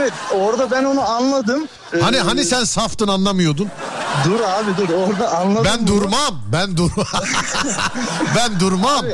[0.08, 1.68] Evet orada ben onu anladım.
[2.00, 3.68] Hani hani sen saftın anlamıyordun.
[4.24, 5.64] Dur abi dur orada anladım.
[5.64, 5.86] Ben bunu.
[5.86, 6.42] durmam.
[6.52, 7.06] Ben durmam.
[8.36, 9.04] ben durmam.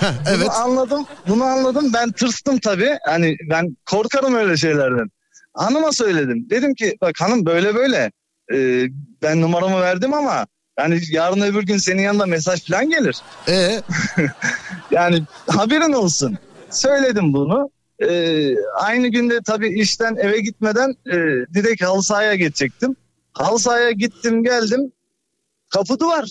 [0.00, 0.46] Heh, evet.
[0.46, 1.06] Bunu anladım.
[1.28, 1.92] Bunu anladım.
[1.92, 2.98] Ben tırstım tabii.
[3.06, 5.10] Hani ben korkarım öyle şeylerden.
[5.54, 6.50] Hanıma söyledim.
[6.50, 8.12] Dedim ki bak hanım böyle böyle.
[8.54, 8.86] Ee,
[9.22, 10.46] ben numaramı verdim ama
[10.78, 13.16] yani yarın öbür gün senin yanında mesaj falan gelir.
[13.48, 13.82] E
[14.90, 16.38] Yani haberin olsun.
[16.70, 17.70] Söyledim bunu.
[18.02, 21.14] Ee, aynı günde tabii işten eve gitmeden e,
[21.54, 22.96] direkt halı sahaya geçecektim.
[23.32, 24.92] Halı sahaya gittim geldim.
[25.68, 26.28] Kapı duvar.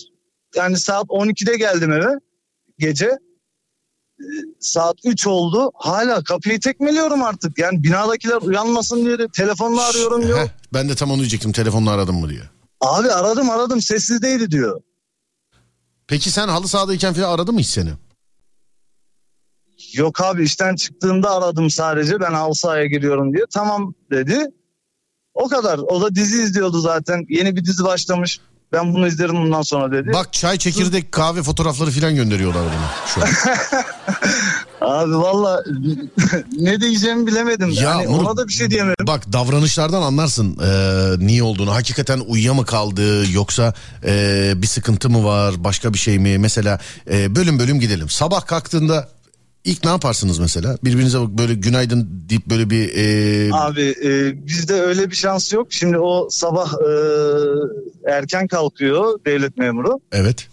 [0.56, 2.18] Yani saat 12'de geldim eve
[2.78, 3.06] gece.
[4.20, 4.24] Ee,
[4.60, 5.70] Saat 3 oldu.
[5.74, 7.58] Hala kapıyı tekmeliyorum artık.
[7.58, 10.38] Yani binadakiler uyanmasın diye de telefonla arıyorum yok.
[10.38, 11.52] Heh, ben de tam onu diyecektim.
[11.52, 12.42] Telefonla aradım mı diye.
[12.80, 14.80] Abi aradım aradım sessizdeydi diyor.
[16.06, 17.90] Peki sen halı sahadayken falan aradı mı hiç seni?
[19.94, 23.44] Yok abi işten çıktığımda aradım sadece ben halı sahaya giriyorum diye.
[23.52, 24.38] Tamam dedi.
[25.34, 25.78] O kadar.
[25.78, 27.26] O da dizi izliyordu zaten.
[27.28, 28.40] Yeni bir dizi başlamış.
[28.72, 30.10] Ben bunu izlerim bundan sonra dedi.
[30.14, 33.28] Bak çay çekirdek kahve fotoğrafları falan gönderiyorlar bana şu an.
[34.80, 35.64] Abi valla
[36.52, 37.70] ne diyeceğimi bilemedim.
[37.70, 39.06] Ya yani bunu- ona da bir şey diyemedim.
[39.06, 41.74] Bak davranışlardan anlarsın eee, niye olduğunu.
[41.74, 43.74] Hakikaten uyuya mı kaldı yoksa
[44.06, 46.38] eee, bir sıkıntı mı var başka bir şey mi?
[46.38, 46.78] Mesela
[47.10, 48.08] eee, bölüm bölüm gidelim.
[48.08, 49.08] Sabah kalktığında
[49.64, 50.78] ilk ne yaparsınız mesela?
[50.84, 55.66] Birbirinize böyle günaydın deyip böyle bir eee, Abi e, bizde öyle bir şans yok.
[55.70, 56.90] Şimdi o sabah e,
[58.10, 60.00] erken kalkıyor devlet memuru.
[60.12, 60.48] evet.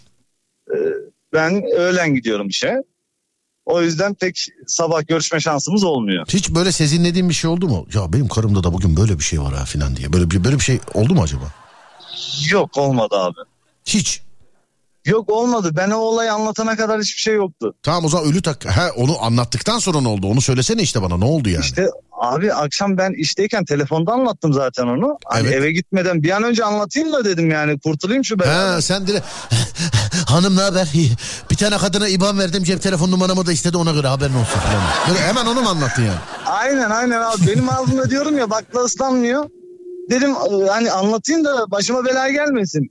[1.34, 2.76] Ben öğlen gidiyorum işe.
[3.66, 6.26] O yüzden pek sabah görüşme şansımız olmuyor.
[6.30, 7.88] Hiç böyle sezinlediğin bir şey oldu mu?
[7.94, 10.14] Ya benim karımda da bugün böyle bir şey var ha falan diye.
[10.14, 11.44] Böyle bir böyle bir şey oldu mu acaba?
[12.52, 13.38] Yok olmadı abi.
[13.86, 14.22] Hiç.
[15.06, 15.72] Yok olmadı.
[15.76, 17.74] Ben o olayı anlatana kadar hiçbir şey yoktu.
[17.84, 18.66] Tamam o zaman ölü tak.
[18.66, 20.28] Ha onu anlattıktan sonra ne oldu?
[20.28, 21.62] Onu söylesene işte bana ne oldu yani?
[21.64, 21.88] İşte
[22.22, 25.18] abi akşam ben işteyken telefonda anlattım zaten onu.
[25.26, 25.56] Hani Evet.
[25.56, 28.74] eve gitmeden bir an önce anlatayım da dedim yani kurtulayım şu beladan.
[28.74, 29.26] Ha sen direkt
[30.28, 30.88] hanım ne haber?
[31.52, 34.82] Bir tane kadına IBAN verdim cep telefon numaramı da istedi ona göre haberin olsun falan.
[35.10, 36.20] Böyle hemen onu mu anlattın yani?
[36.46, 37.48] Aynen aynen abi.
[37.48, 39.50] Benim ağzımda diyorum ya bakla ıslanmıyor.
[40.10, 40.36] Dedim
[40.70, 42.90] hani anlatayım da başıma bela gelmesin.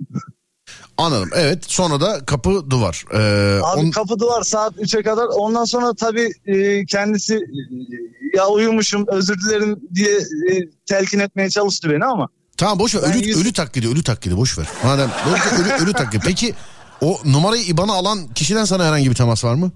[1.00, 3.04] Anladım evet sonra da kapı duvar.
[3.12, 5.26] Ee, Abi on- kapı duvar saat 3'e kadar.
[5.26, 11.90] Ondan sonra tabii e, kendisi e, ya uyumuşum özür dilerim diye e, telkin etmeye çalıştı
[11.90, 12.28] beni ama.
[12.56, 14.66] Tamam boş ver ölü, yüz- ölü taklidi ölü taklidi boş ver.
[14.84, 16.22] Madem ölü, ölü, ölü taklidi.
[16.26, 16.54] Peki
[17.00, 19.70] o numarayı IBAN'a alan kişiden sana herhangi bir temas var mı?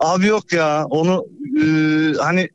[0.00, 1.24] Abi yok ya onu
[1.62, 1.64] e,
[2.18, 2.48] hani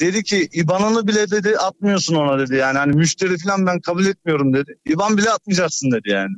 [0.00, 4.54] dedi ki IBAN'ını bile dedi atmıyorsun ona dedi yani hani müşteri falan ben kabul etmiyorum
[4.54, 4.74] dedi.
[4.88, 6.34] IBAN bile atmayacaksın dedi yani.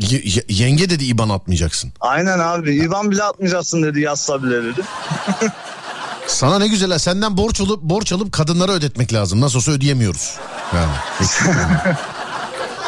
[0.00, 1.92] Ye- ye- yenge dedi IBAN atmayacaksın.
[2.00, 4.80] Aynen abi IBAN bile atmayacaksın dedi yazsa bile dedi.
[6.26, 9.40] Sana ne güzel ha, senden borç alıp borç alıp kadınlara ödetmek lazım.
[9.40, 10.36] Nasıl olsa ödeyemiyoruz.
[10.74, 10.92] Yani.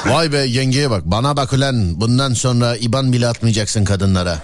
[0.15, 1.03] Vay be yengeye bak.
[1.05, 4.39] Bana bak ulan bundan sonra IBAN bile atmayacaksın kadınlara.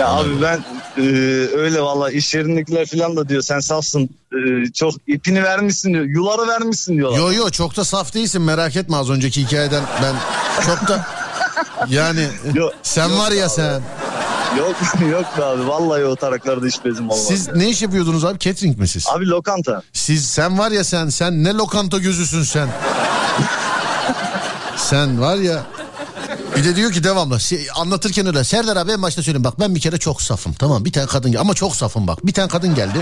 [0.00, 0.64] Ya abi ben
[0.96, 1.02] e,
[1.56, 6.48] öyle valla iş yerindekiler falan da diyor sen safsın e, çok ipini vermişsin diyor yuları
[6.48, 7.18] vermişsin diyorlar.
[7.18, 10.14] Yo yo çok da saf değilsin merak etme az önceki hikayeden ben
[10.66, 11.06] çok da
[11.88, 13.52] Yani Yok, sen yok var ya abi.
[13.52, 13.80] sen.
[14.58, 14.76] yok
[15.12, 17.24] yok abi vallahi o taraklarda hiç bezim olmaz.
[17.28, 18.38] Siz ne iş yapıyordunuz abi?
[18.38, 19.06] Catering mi siz?
[19.08, 19.82] Abi lokanta.
[19.92, 22.68] Siz sen var ya sen sen ne lokanta gözüsün sen.
[24.76, 25.62] sen var ya.
[26.56, 27.38] Bir de diyor ki devamlı
[27.76, 28.44] anlatırken öyle.
[28.44, 30.52] Serdar abi en başta söyleyeyim bak ben bir kere çok safım.
[30.52, 32.26] Tamam bir tane kadın ama çok safım bak.
[32.26, 32.98] Bir tane kadın geldi.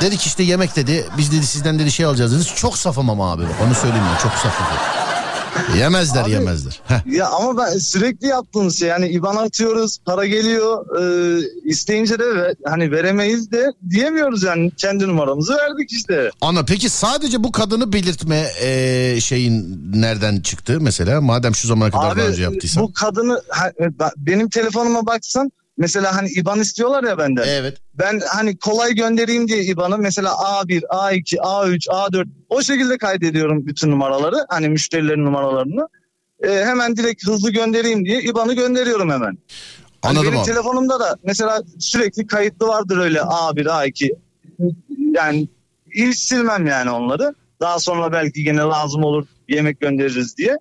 [0.00, 1.06] Dedi ki işte yemek dedi.
[1.18, 2.54] Biz dedi sizden dedi şey alacağız dedi.
[2.56, 4.66] Çok safım ama abi bak onu söyleyeyim ben çok safım.
[5.78, 6.80] Yemezler Abi- yemezler.
[6.84, 7.12] Heh.
[7.12, 12.54] Ya ama ben sürekli yaptığımız şey yani IBAN atıyoruz para geliyor e, isteyince de ve,
[12.64, 16.30] hani veremeyiz de diyemiyoruz yani kendi numaramızı verdik işte.
[16.40, 21.20] Ana peki sadece bu kadını belirtme eee, şeyin nereden çıktı mesela?
[21.20, 22.82] Madem şu zamana kadar Abi daha önce yaptıysan.
[22.82, 23.84] bu kadını ha- e,
[24.16, 27.44] benim telefonuma baksan mesela hani IBAN istiyorlar ya benden.
[27.46, 27.78] Evet.
[27.94, 33.90] Ben hani kolay göndereyim diye IBAN'ı mesela A1, A2, A3, A4 o şekilde kaydediyorum bütün
[33.90, 34.36] numaraları.
[34.48, 35.88] Hani müşterilerin numaralarını.
[36.42, 39.38] E, hemen direkt hızlı göndereyim diye IBAN'ı gönderiyorum hemen.
[40.02, 40.46] Hani Anladım benim abi.
[40.46, 44.16] telefonumda da mesela sürekli kayıtlı vardır öyle A1, A2.
[45.14, 45.48] Yani
[45.90, 47.34] hiç silmem yani onları.
[47.60, 50.58] Daha sonra belki gene lazım olur yemek göndeririz diye.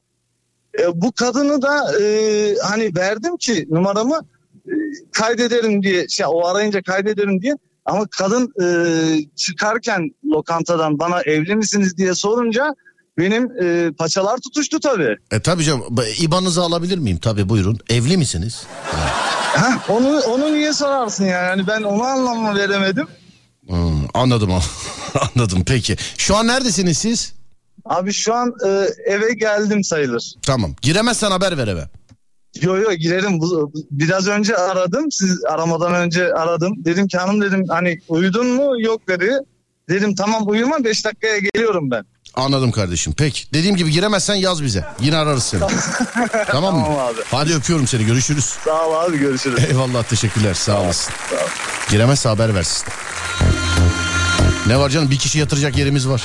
[0.79, 4.21] E, bu kadını da e, hani verdim ki numaramı
[5.11, 7.53] kaydederim diye şey o arayınca kaydederim diye
[7.85, 8.67] ama kadın e,
[9.35, 12.73] çıkarken lokantadan bana evli misiniz diye sorunca
[13.17, 15.15] benim e, paçalar tutuştu tabii.
[15.31, 15.83] E tabii canım.
[16.21, 17.17] İban'ınızı alabilir miyim?
[17.17, 17.79] Tabii buyurun.
[17.89, 18.63] Evli misiniz?
[19.53, 21.49] Heh, onu onu niye sorarsın yani?
[21.49, 23.07] yani ben onu anlamı veremedim.
[23.67, 24.51] Hmm, anladım
[25.35, 25.95] anladım peki.
[26.17, 27.33] Şu an neredesiniz siz?
[27.85, 30.33] Abi şu an e, eve geldim sayılır.
[30.41, 30.75] Tamam.
[30.81, 31.83] Giremezsen haber ver eve.
[32.61, 33.39] Yo yo girerim.
[33.91, 35.11] Biraz önce aradım.
[35.11, 36.73] Siz aramadan önce aradım.
[36.77, 38.81] Dedim ki hanım dedim hani uyudun mu?
[38.81, 39.31] Yok dedi.
[39.89, 42.05] Dedim tamam uyuma 5 dakikaya geliyorum ben.
[42.35, 43.13] Anladım kardeşim.
[43.17, 43.53] Peki.
[43.53, 44.85] Dediğim gibi giremezsen yaz bize.
[44.99, 45.59] Yine ararız seni.
[46.47, 46.83] tamam mı?
[46.85, 47.17] Tamam abi.
[47.31, 48.05] Hadi öpüyorum seni.
[48.05, 48.45] Görüşürüz.
[48.65, 49.59] Sağ ol abi görüşürüz.
[49.69, 50.53] Eyvallah teşekkürler.
[50.53, 51.13] Sağ olasın.
[51.89, 52.87] Giremezse haber versin.
[54.67, 55.11] Ne var canım?
[55.11, 56.23] Bir kişi yatıracak yerimiz var.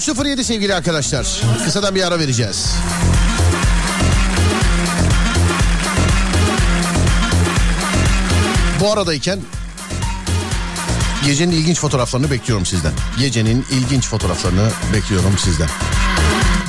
[0.00, 1.40] 13.07 sevgili arkadaşlar.
[1.64, 2.74] Kısadan bir ara vereceğiz.
[8.80, 9.40] Bu aradayken
[11.24, 12.92] gecenin ilginç fotoğraflarını bekliyorum sizden.
[13.18, 15.68] Gecenin ilginç fotoğraflarını bekliyorum sizden.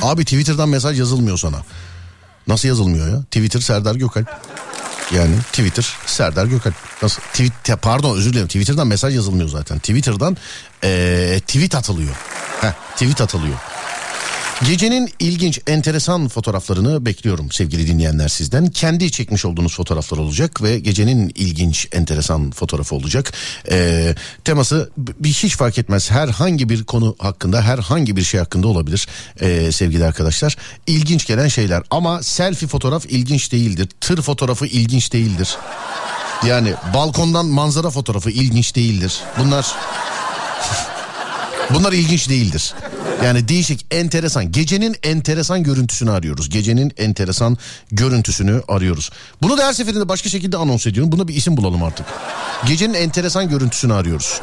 [0.02, 1.62] Abi Twitter'dan mesaj yazılmıyor sana.
[2.46, 3.22] Nasıl yazılmıyor ya?
[3.22, 4.28] Twitter Serdar Gökalp.
[5.14, 6.74] Yani Twitter Serdar Gökalp.
[7.02, 7.22] Nasıl?
[7.22, 8.46] Tweet, pardon özür dilerim.
[8.46, 9.78] Twitter'dan mesaj yazılmıyor zaten.
[9.78, 10.36] Twitter'dan
[10.84, 12.14] ee, tweet atılıyor.
[12.62, 13.58] Heh, tweet atılıyor.
[14.66, 18.66] Gecenin ilginç, enteresan fotoğraflarını bekliyorum sevgili dinleyenler sizden.
[18.66, 23.32] Kendi çekmiş olduğunuz fotoğraflar olacak ve gecenin ilginç, enteresan fotoğrafı olacak.
[23.70, 26.10] Ee, teması bir hiç fark etmez.
[26.10, 29.08] Herhangi bir konu hakkında, herhangi bir şey hakkında olabilir
[29.40, 30.56] ee, sevgili arkadaşlar.
[30.86, 33.88] İlginç gelen şeyler ama selfie fotoğraf ilginç değildir.
[34.00, 35.56] Tır fotoğrafı ilginç değildir.
[36.46, 39.20] Yani balkondan manzara fotoğrafı ilginç değildir.
[39.38, 39.66] Bunlar
[41.74, 42.74] Bunlar ilginç değildir.
[43.24, 44.52] Yani değişik, enteresan.
[44.52, 46.48] Gecenin enteresan görüntüsünü arıyoruz.
[46.48, 47.58] Gecenin enteresan
[47.92, 49.10] görüntüsünü arıyoruz.
[49.42, 51.12] Bunu da her seferinde başka şekilde anons ediyorum.
[51.12, 52.06] Buna bir isim bulalım artık.
[52.66, 54.40] Gecenin enteresan görüntüsünü arıyoruz.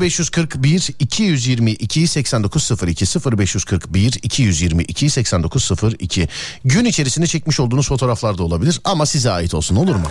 [0.00, 3.06] 0541 222 8902
[3.38, 6.28] 0541 222 8902
[6.64, 10.06] Gün içerisinde çekmiş olduğunuz fotoğraflar da olabilir ama size ait olsun olur mu?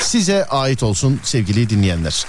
[0.00, 2.26] Size ait olsun sevgili dinleyenler.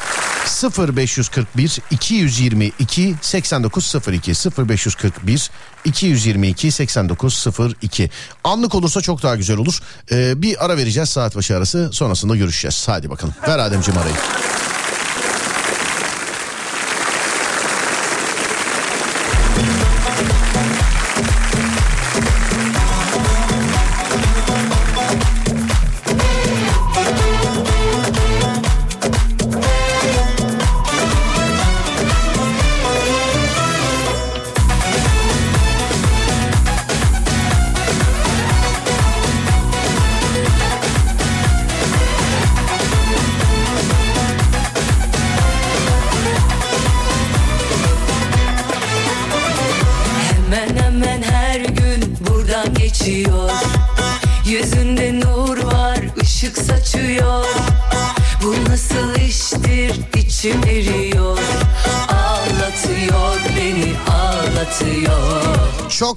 [0.98, 4.34] 0541 222 8902
[4.70, 5.52] 0541
[5.86, 8.10] 222 8902
[8.44, 9.80] Anlık olursa çok daha güzel olur.
[10.12, 12.88] Ee, bir ara vereceğiz saat başı arası sonrasında görüşeceğiz.
[12.88, 13.34] Hadi bakalım.
[13.48, 14.16] Ver Ademciğim arayı.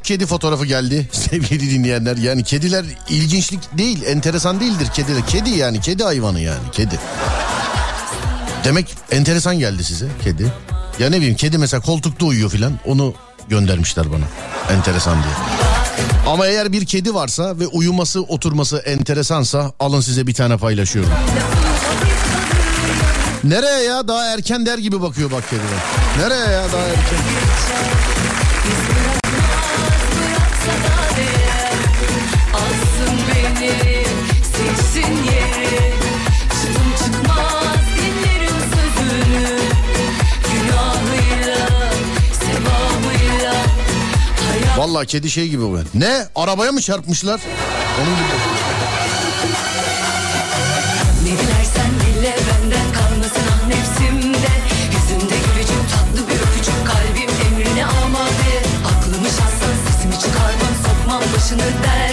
[0.00, 2.16] Çok kedi fotoğrafı geldi sevgili dinleyenler.
[2.16, 5.26] Yani kediler ilginçlik değil, enteresan değildir kediler.
[5.26, 6.98] Kedi yani kedi hayvanı yani kedi.
[8.64, 10.52] Demek enteresan geldi size kedi.
[10.98, 13.14] Ya ne bileyim kedi mesela koltukta uyuyor filan onu
[13.48, 14.24] göndermişler bana.
[14.76, 15.34] Enteresan diye.
[16.26, 21.12] Ama eğer bir kedi varsa ve uyuması oturması enteresansa alın size bir tane paylaşıyorum.
[23.44, 25.80] Nereye ya daha erken der gibi bakıyor bak kediler.
[26.18, 27.18] Nereye ya daha erken?
[44.80, 45.78] Vallahi kedi şey gibi bu.
[45.94, 46.26] Ne?
[46.34, 47.40] Arabaya mı çarpmışlar?
[48.02, 48.26] Onun gibi.
[51.24, 58.52] Ne dilersen dile benden kalmasın ah nefsimde gülücük tatlı bir öpücük kalbim emrine amade
[58.86, 62.09] Aklımı şahsen sesimi çıkarmam sokmam başını derde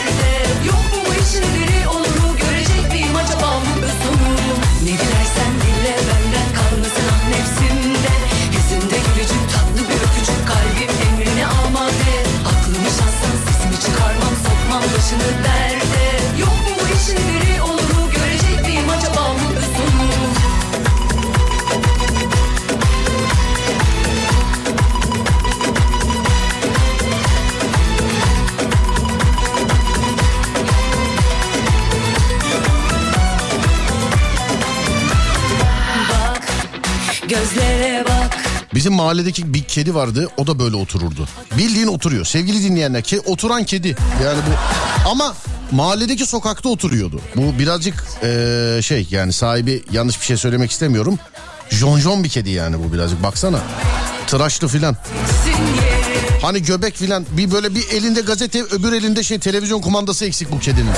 [39.08, 41.28] mahalledeki bir kedi vardı o da böyle otururdu.
[41.58, 42.26] Bildiğin oturuyor.
[42.26, 43.96] Sevgili dinleyenler ke oturan kedi.
[44.24, 45.36] Yani bu ama
[45.72, 47.22] mahalledeki sokakta oturuyordu.
[47.36, 51.20] Bu birazcık eee, şey yani sahibi yanlış bir şey söylemek istemiyorum.
[51.70, 53.60] Jonjon bir kedi yani bu birazcık baksana.
[54.28, 54.96] Tıraşlı filan.
[56.42, 60.60] Hani göbek filan bir böyle bir elinde gazete öbür elinde şey televizyon kumandası eksik bu
[60.60, 60.92] kedinin.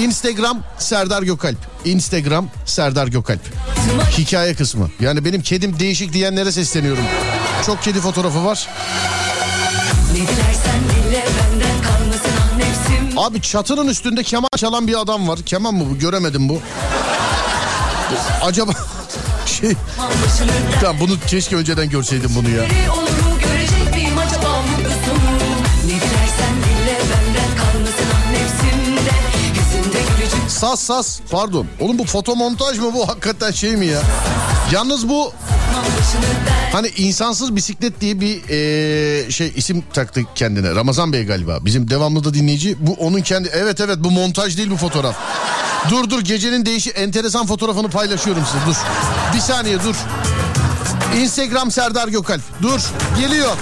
[0.00, 1.58] Instagram Serdar Gökalp.
[1.84, 3.40] Instagram Serdar Gökalp.
[4.18, 4.90] Hikaye kısmı.
[5.00, 7.04] Yani benim kedim değişik diyenlere sesleniyorum.
[7.66, 8.68] Çok kedi fotoğrafı var.
[13.16, 15.38] Abi çatının üstünde keman çalan bir adam var.
[15.46, 15.98] Keman mı bu?
[15.98, 16.60] Göremedim bu.
[18.42, 18.72] Acaba
[19.46, 19.72] şey...
[20.80, 22.62] Tamam bunu keşke önceden görseydim bunu ya.
[30.48, 31.66] Sas sas pardon.
[31.80, 34.00] Oğlum bu fotomontaj mı bu hakikaten şey mi ya?
[34.72, 35.32] Yalnız bu
[36.72, 40.74] hani insansız bisiklet diye bir eee, şey isim taktı kendine.
[40.74, 41.58] Ramazan Bey galiba.
[41.64, 42.76] Bizim devamlı da dinleyici.
[42.80, 45.16] Bu onun kendi evet evet bu montaj değil bu fotoğraf.
[45.90, 48.76] Dur dur gecenin değişi enteresan fotoğrafını paylaşıyorum size dur.
[49.34, 49.96] Bir saniye dur.
[51.16, 52.42] Instagram Serdar Gökalp.
[52.62, 52.80] Dur
[53.20, 53.56] geliyor.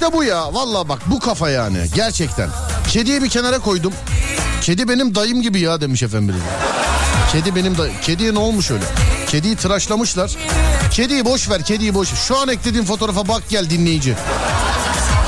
[0.00, 2.48] İşte bu ya valla bak bu kafa yani gerçekten.
[2.88, 3.92] Kediyi bir kenara koydum.
[4.62, 6.34] Kedi benim dayım gibi ya demiş efendim.
[7.32, 7.94] Kedi benim dayım.
[8.02, 8.84] Kediye ne olmuş öyle?
[9.28, 10.36] Kediyi tıraşlamışlar.
[10.90, 12.08] Kediyi boş ver kediyi boş.
[12.14, 14.14] Şu an eklediğim fotoğrafa bak gel dinleyici.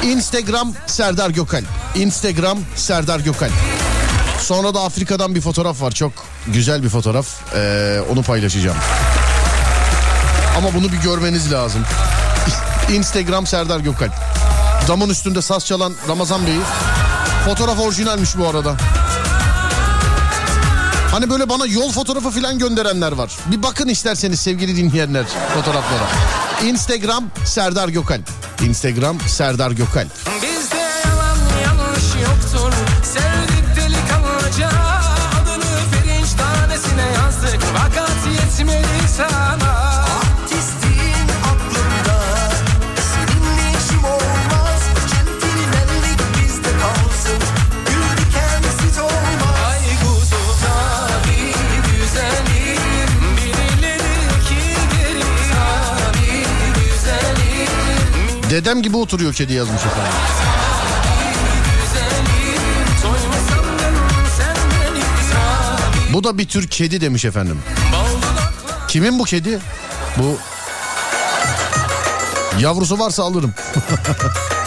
[0.03, 1.63] Instagram Serdar Gökal.
[1.95, 3.51] Instagram Serdar Gökal.
[4.41, 5.91] Sonra da Afrika'dan bir fotoğraf var.
[5.93, 6.13] Çok
[6.47, 7.27] güzel bir fotoğraf.
[7.55, 8.77] Ee, onu paylaşacağım.
[10.59, 11.83] Ama bunu bir görmeniz lazım.
[12.93, 14.40] Instagram Serdar Gökalp.
[14.89, 16.61] Damın üstünde saz çalan Ramazan Bey'i.
[17.45, 18.77] Fotoğraf orijinalmiş bu arada.
[21.11, 23.31] Hani böyle bana yol fotoğrafı falan gönderenler var.
[23.47, 25.25] Bir bakın isterseniz sevgili dinleyenler
[25.55, 26.05] fotoğraflara.
[26.65, 28.29] Instagram Serdar Gökalp.
[28.63, 30.30] Instagram Serdar Gökalp.
[58.61, 60.13] Dedem gibi oturuyor kedi yazmış efendim.
[66.13, 67.59] Bu da bir tür kedi demiş efendim.
[68.89, 69.59] Kimin bu kedi?
[70.19, 70.39] Bu
[72.61, 73.55] yavrusu varsa alırım.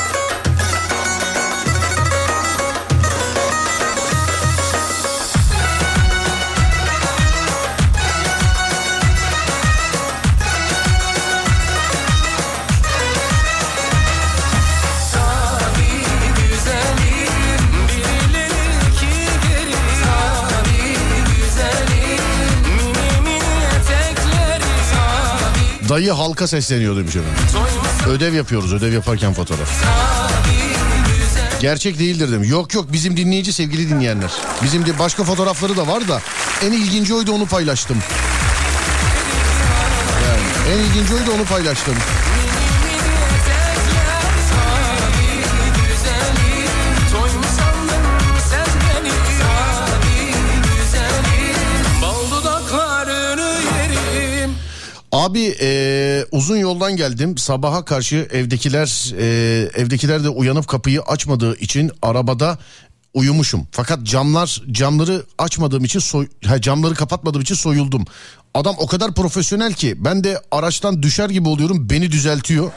[25.94, 27.40] Dayı halka sesleniyor demiş efendim.
[27.52, 29.84] Soymasan Ödev yapıyoruz ödev yaparken fotoğraf.
[31.61, 32.49] Gerçek değildir demiş.
[32.49, 34.32] Yok yok bizim dinleyici sevgili dinleyenler.
[34.64, 36.22] Bizim de başka fotoğrafları da var da
[36.65, 37.98] en ilginci oydu onu paylaştım.
[40.28, 41.95] Yani en ilginci oydu onu paylaştım.
[55.14, 57.38] Abi eee, uzun yoldan geldim.
[57.38, 62.57] Sabaha karşı evdekiler eee, evdekiler de uyanıp kapıyı açmadığı için arabada
[63.14, 63.68] uyumuşum.
[63.72, 68.06] Fakat camlar camları açmadığım için soy, ha, camları kapatmadığım için soyuldum.
[68.53, 71.90] Adam o kadar profesyonel ki ben de araçtan düşer gibi oluyorum.
[71.90, 72.72] Beni düzeltiyor.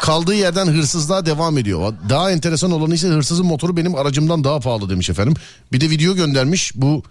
[0.00, 1.94] Kaldığı yerden hırsızlığa devam ediyor.
[2.08, 5.34] Daha enteresan olanı ise hırsızın motoru benim aracımdan daha pahalı demiş efendim.
[5.72, 6.72] Bir de video göndermiş.
[6.74, 7.02] Bu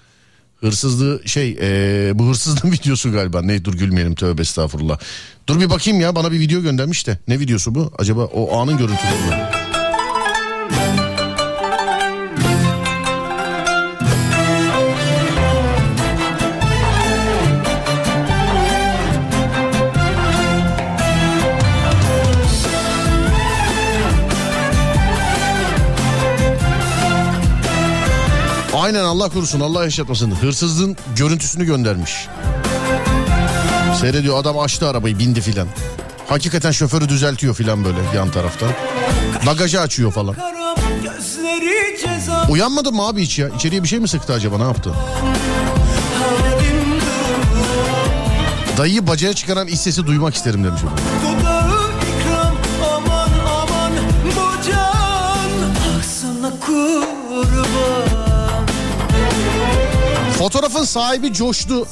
[0.66, 3.42] Hırsızlığı şey eee, bu hırsızlığın videosu galiba.
[3.42, 4.98] Ne dur gülmeyelim tövbe estağfurullah.
[5.48, 7.18] Dur bir bakayım ya bana bir video göndermiş de.
[7.28, 7.92] Ne videosu bu?
[7.98, 9.65] Acaba o anın görüntüleri mi?
[29.26, 30.32] Allah korusun Allah yaşatmasın.
[30.32, 32.28] Hırsızlığın görüntüsünü göndermiş.
[34.02, 35.68] Seyrediyor adam açtı arabayı bindi filan.
[36.28, 38.66] Hakikaten şoförü düzeltiyor filan böyle yan tarafta.
[39.46, 40.36] Bagajı açıyor falan.
[42.50, 43.50] Uyanmadın mı abi hiç ya?
[43.50, 44.94] İçeriye bir şey mi sıktı acaba ne yaptı?
[48.78, 50.82] Dayıyı bacaya çıkaran iç sesi duymak isterim demiş.
[50.84, 51.25] efendim.
[60.46, 61.88] Fotoğrafın sahibi coştu.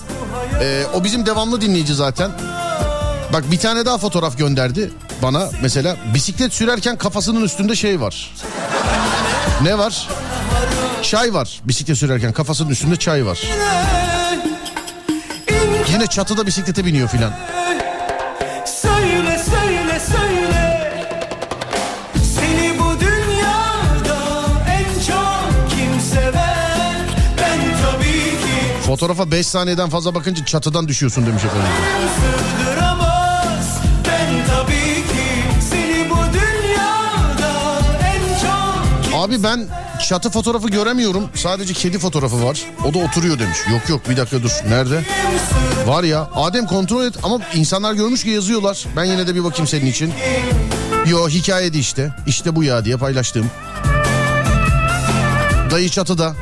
[0.62, 2.32] Ee, o bizim devamlı dinleyici zaten.
[3.34, 5.50] Bak bir tane daha fotoğraf gönderdi bana.
[5.62, 8.34] Mesela bisiklet sürerken kafasının üstünde şey var.
[9.62, 10.08] Ne var?
[11.02, 11.62] Çay var.
[11.64, 13.42] Bisiklet sürerken kafasının üstünde çay var.
[15.94, 17.34] Yine çatıda bisiklete biniyor filan.
[28.94, 31.68] Fotoğrafa 5 saniyeden fazla bakınca çatıdan düşüyorsun demiş efendim.
[39.16, 39.68] Abi ben
[40.08, 41.30] çatı fotoğrafı göremiyorum.
[41.36, 42.62] Sadece kedi fotoğrafı var.
[42.86, 43.58] O da oturuyor demiş.
[43.72, 44.52] Yok yok bir dakika dur.
[44.70, 45.06] Nerede?
[45.86, 46.30] Var ya.
[46.36, 48.86] Adem kontrol et ama insanlar görmüş ki yazıyorlar.
[48.96, 50.14] Ben yine de bir bakayım senin için.
[51.08, 52.12] Yo hikayede işte.
[52.28, 53.52] İşte bu ya diye paylaştım.
[55.72, 56.36] Dayı çatıda.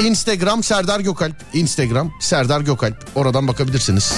[0.00, 1.34] Instagram Serdar Gökalp.
[1.52, 2.96] Instagram Serdar Gökalp.
[3.14, 4.14] Oradan bakabilirsiniz.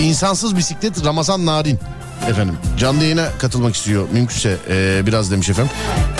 [0.00, 1.78] İnsansız bisiklet Ramazan Narin.
[2.28, 5.72] Efendim canlı yayına katılmak istiyor mümkünse ee, biraz demiş efendim.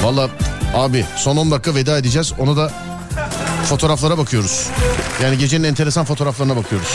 [0.03, 0.31] Valla
[0.75, 2.73] abi son 10 dakika veda edeceğiz ona da
[3.65, 4.67] fotoğraflara bakıyoruz.
[5.23, 6.89] Yani gecenin enteresan fotoğraflarına bakıyoruz.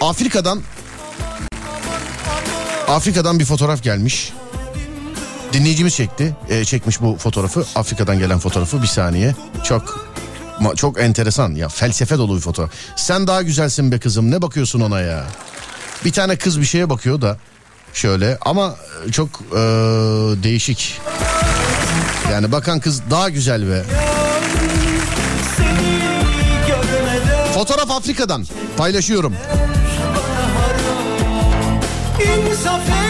[0.00, 0.62] Afrika'dan
[2.88, 4.32] Afrika'dan bir fotoğraf gelmiş.
[5.52, 6.36] Dinleyicimiz çekti.
[6.48, 7.64] e, çekmiş bu fotoğrafı.
[7.74, 9.34] Afrika'dan gelen fotoğrafı bir saniye.
[9.64, 10.08] Çok
[10.76, 12.70] çok enteresan ya felsefe dolu bir fotoğraf.
[12.96, 14.30] Sen daha güzelsin be kızım.
[14.30, 15.24] Ne bakıyorsun ona ya?
[16.04, 17.36] Bir tane kız bir şeye bakıyor da
[17.94, 18.76] şöyle ama
[19.08, 19.56] e, çok e,
[20.42, 21.00] değişik.
[22.32, 23.84] Yani bakan kız daha güzel be.
[27.54, 28.46] Fotoğraf Afrika'dan
[28.76, 29.34] paylaşıyorum.
[32.20, 33.07] e nos.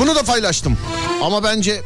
[0.00, 0.78] Bunu da paylaştım.
[1.22, 1.82] Ama bence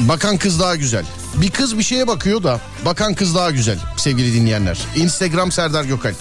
[0.00, 1.04] bakan kız daha güzel.
[1.34, 4.78] Bir kız bir şeye bakıyor da bakan kız daha güzel sevgili dinleyenler.
[4.96, 6.16] Instagram Serdar Gökalp.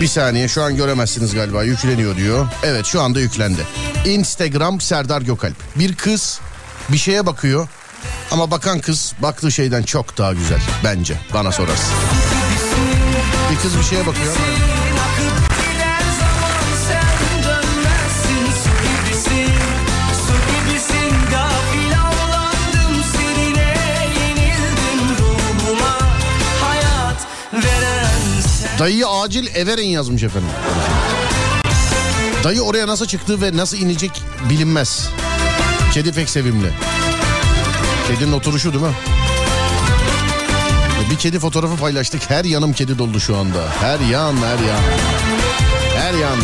[0.00, 2.48] Bir saniye şu an göremezsiniz galiba yükleniyor diyor.
[2.62, 3.60] Evet şu anda yüklendi.
[4.06, 5.56] Instagram Serdar Gökalp.
[5.76, 6.40] Bir kız
[6.88, 7.68] bir şeye bakıyor
[8.30, 11.94] ama bakan kız baktığı şeyden çok daha güzel bence bana sorarsın.
[13.50, 14.32] Bir kız bir şeye bakıyor.
[28.78, 30.48] Dayıyı acil Everen yazmış efendim.
[32.44, 35.08] Dayı oraya nasıl çıktı ve nasıl inecek bilinmez.
[35.94, 36.70] Kedi pek sevimli.
[38.08, 38.92] Kedinin oturuşu değil mi?
[41.10, 42.30] Bir kedi fotoğrafı paylaştık.
[42.30, 43.68] Her yanım kedi doldu şu anda.
[43.80, 44.80] Her yan, her yan.
[45.96, 46.36] Her yan.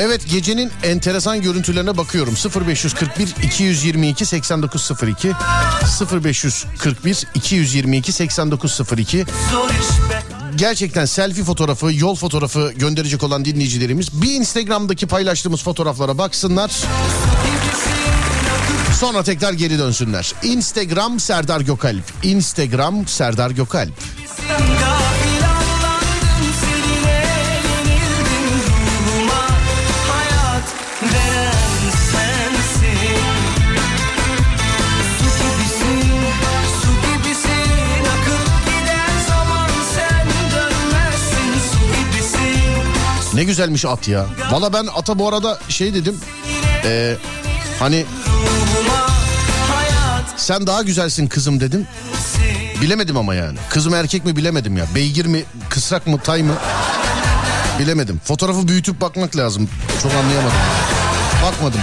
[0.00, 2.34] Evet gecenin enteresan görüntülerine bakıyorum.
[2.66, 5.32] 0541 222 8902
[6.24, 10.22] 0541 222 8902 Zor iş be
[10.56, 16.70] Gerçekten selfie fotoğrafı, yol fotoğrafı gönderecek olan dinleyicilerimiz bir Instagram'daki paylaştığımız fotoğraflara baksınlar.
[19.00, 20.32] Sonra tekrar geri dönsünler.
[20.42, 22.04] Instagram Serdar Gökalp.
[22.22, 23.92] Instagram Serdar Gökalp.
[24.50, 25.13] Avlandım
[43.46, 44.26] Güzelmiş at ya.
[44.50, 46.16] Valla ben ata bu arada şey dedim.
[46.84, 47.16] Ee,
[47.80, 48.04] hani
[50.36, 51.86] sen daha güzelsin kızım dedim.
[52.80, 53.58] Bilemedim ama yani.
[53.70, 54.86] Kız mı erkek mi bilemedim ya.
[54.94, 56.54] Beygir mi, kısrak mı, tay mı?
[57.78, 58.20] Bilemedim.
[58.24, 59.68] Fotoğrafı büyütüp bakmak lazım.
[60.02, 60.56] Çok anlayamadım.
[61.42, 61.80] Bakmadım.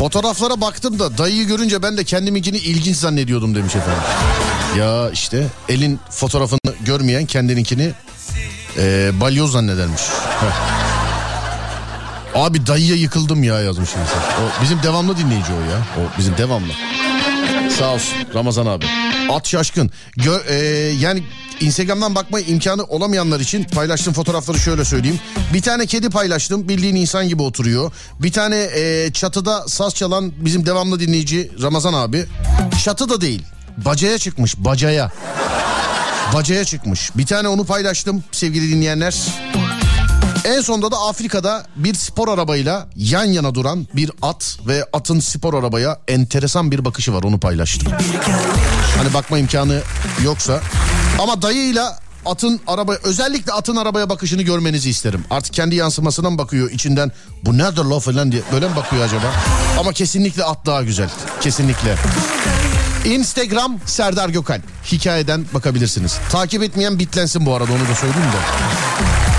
[0.00, 4.02] Fotoğraflara baktım da dayıyı görünce ben de kendiminkini ilginç zannediyordum demiş efendim.
[4.78, 7.92] Ya işte elin fotoğrafını görmeyen kendininkini
[8.78, 10.02] e, balyoz zannedermiş.
[12.34, 14.20] Abi dayıya yıkıldım ya yazmış insan.
[14.42, 15.78] O bizim devamlı dinleyici o ya.
[15.98, 16.72] O bizim devamlı.
[17.78, 18.86] Sağ olsun Ramazan abi.
[19.30, 19.90] At şaşkın.
[20.18, 20.54] Gö- e,
[21.00, 21.22] yani
[21.60, 25.20] Instagram'dan bakma imkanı olamayanlar için paylaştığım fotoğrafları şöyle söyleyeyim.
[25.54, 26.68] Bir tane kedi paylaştım.
[26.68, 27.92] Bildiğin insan gibi oturuyor.
[28.20, 32.24] Bir tane e, çatıda saz çalan bizim devamlı dinleyici Ramazan abi.
[32.84, 33.42] Çatı da değil.
[33.76, 34.56] Bacaya çıkmış.
[34.56, 35.12] Bacaya.
[36.34, 37.10] Bacaya çıkmış.
[37.16, 39.14] Bir tane onu paylaştım sevgili dinleyenler.
[40.44, 45.54] En sonunda da Afrika'da bir spor arabayla yan yana duran bir at ve atın spor
[45.54, 47.92] arabaya enteresan bir bakışı var onu paylaştım.
[48.96, 49.80] Hani bakma imkanı
[50.24, 50.60] yoksa.
[51.18, 55.24] Ama dayıyla atın araba özellikle atın arabaya bakışını görmenizi isterim.
[55.30, 57.12] Artık kendi yansımasına mı bakıyor içinden
[57.44, 59.32] bu nedir la falan diye böyle mi bakıyor acaba?
[59.78, 61.10] Ama kesinlikle at daha güzel.
[61.40, 61.96] Kesinlikle.
[63.04, 64.62] Instagram Serdar Gökalp.
[64.92, 66.18] Hikayeden bakabilirsiniz.
[66.32, 69.29] Takip etmeyen bitlensin bu arada onu da söyleyeyim de.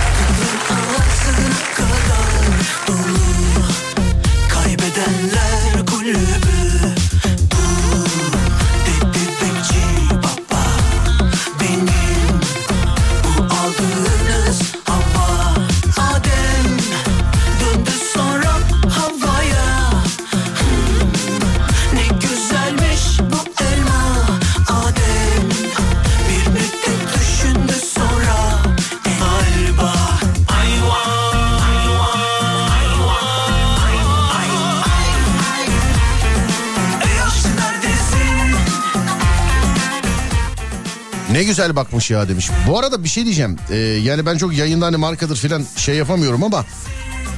[41.42, 42.50] Ne güzel bakmış ya demiş.
[42.68, 43.58] Bu arada bir şey diyeceğim.
[43.70, 46.66] Ee, yani ben çok yayında hani markadır filan şey yapamıyorum ama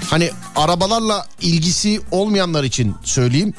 [0.09, 3.53] hani arabalarla ilgisi olmayanlar için söyleyeyim.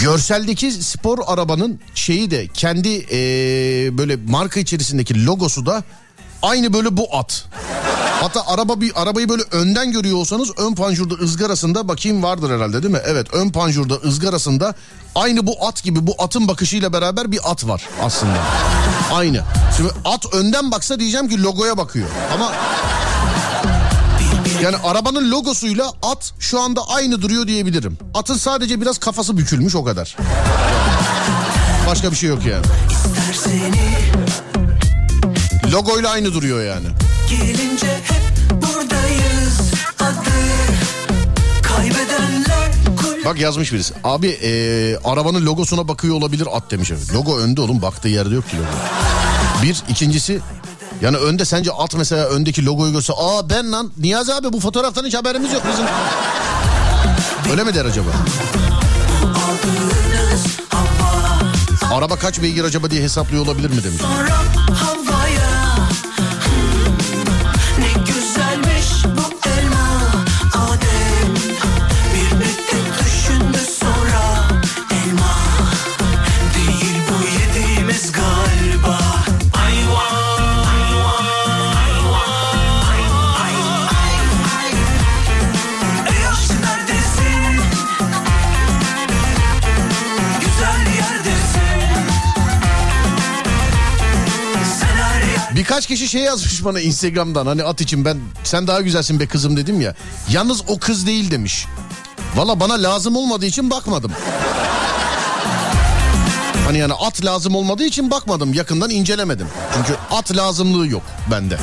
[0.00, 3.18] Görseldeki spor arabanın şeyi de kendi ee,
[3.98, 5.82] böyle marka içerisindeki logosu da
[6.42, 7.44] aynı böyle bu at.
[8.20, 12.94] Hatta araba bir arabayı böyle önden görüyor olsanız ön panjurda ızgarasında bakayım vardır herhalde değil
[12.94, 13.00] mi?
[13.06, 14.74] Evet ön panjurda ızgarasında
[15.14, 18.38] aynı bu at gibi bu atın bakışıyla beraber bir at var aslında.
[19.12, 19.42] Aynı.
[19.76, 22.08] Şimdi at önden baksa diyeceğim ki logoya bakıyor.
[22.34, 22.52] Ama
[24.62, 27.98] yani arabanın logosuyla at şu anda aynı duruyor diyebilirim.
[28.14, 30.16] Atın sadece biraz kafası bükülmüş o kadar.
[31.86, 32.66] Başka bir şey yok yani.
[35.72, 36.86] Logoyla aynı duruyor yani.
[37.30, 39.60] gelince hep buradayız
[40.00, 40.51] Adı
[43.24, 43.94] Bak yazmış birisi.
[44.04, 46.90] Abi eee, arabanın logosuna bakıyor olabilir at demiş.
[46.90, 47.14] efendim.
[47.14, 48.66] Logo önde oğlum baktığı yerde yok ki logo.
[49.62, 50.40] Bir ikincisi
[51.02, 55.04] yani önde sence at mesela öndeki logoyu görse aa ben lan Niyazi abi bu fotoğraftan
[55.04, 55.84] hiç haberimiz yok bizim.
[57.50, 58.10] Öyle mi der acaba?
[61.94, 64.02] Araba kaç beygir acaba diye hesaplıyor olabilir mi demiş.
[95.62, 99.56] Birkaç kişi şey yazmış bana Instagram'dan hani at için ben sen daha güzelsin be kızım
[99.56, 99.94] dedim ya.
[100.30, 101.66] Yalnız o kız değil demiş.
[102.36, 104.12] Valla bana lazım olmadığı için bakmadım.
[106.66, 109.48] Hani yani at lazım olmadığı için bakmadım yakından incelemedim.
[109.74, 111.58] Çünkü at lazımlığı yok bende.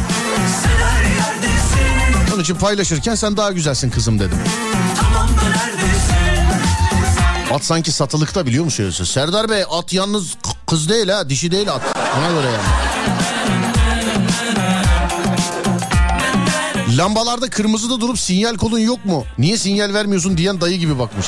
[2.34, 4.38] Onun için paylaşırken sen daha güzelsin kızım dedim.
[7.54, 9.04] At sanki satılıkta biliyor musun?
[9.04, 10.36] Serdar Bey at yalnız
[10.68, 11.82] kız değil ha dişi değil at.
[12.18, 13.69] Ona göre yani.
[17.00, 19.26] Lambalarda kırmızıda durup sinyal kolun yok mu?
[19.38, 21.26] Niye sinyal vermiyorsun diyen dayı gibi bakmış.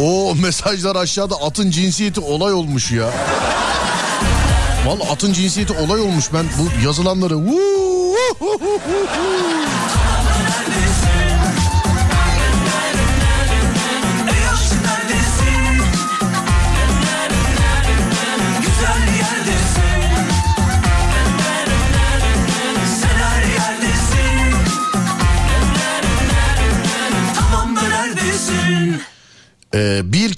[0.00, 3.10] O mesajlar aşağıda atın cinsiyeti olay olmuş ya.
[4.86, 6.24] Vallahi atın cinsiyeti olay olmuş.
[6.34, 7.36] Ben bu yazılanları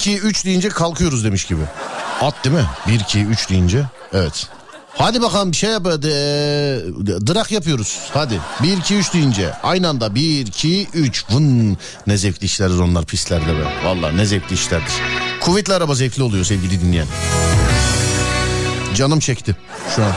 [0.03, 1.61] 2 3 deyince kalkıyoruz demiş gibi.
[2.21, 2.67] At değil mi?
[2.89, 3.85] 1 2 3 deyince.
[4.13, 4.47] Evet.
[4.95, 5.87] Hadi bakalım bir şey yap.
[5.87, 5.91] Ee,
[7.27, 7.99] Drak yapıyoruz.
[8.15, 8.41] Hadi.
[8.63, 9.53] 1 2 3 deyince.
[9.63, 11.25] Aynı anda 1 2 3.
[11.31, 11.77] Vın.
[12.07, 13.65] Ne zevkli işlerdir onlar pistlerde be.
[13.85, 14.93] Vallahi ne zevkli işlerdir.
[15.41, 17.07] Kuvvetli araba zevkli oluyor sevgili dinleyen.
[18.95, 19.57] Canım çekti
[19.97, 20.13] şu an.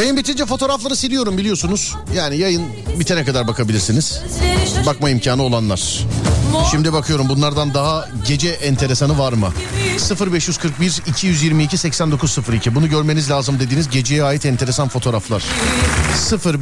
[0.00, 1.96] Yayın bitince fotoğrafları siliyorum biliyorsunuz.
[2.16, 2.62] Yani yayın
[3.00, 4.20] bitene kadar bakabilirsiniz.
[4.86, 6.06] Bakma imkanı olanlar.
[6.70, 9.52] Şimdi bakıyorum bunlardan daha gece enteresanı var mı?
[10.32, 15.44] 0541 222 8902 bunu görmeniz lazım dediğiniz geceye ait enteresan fotoğraflar.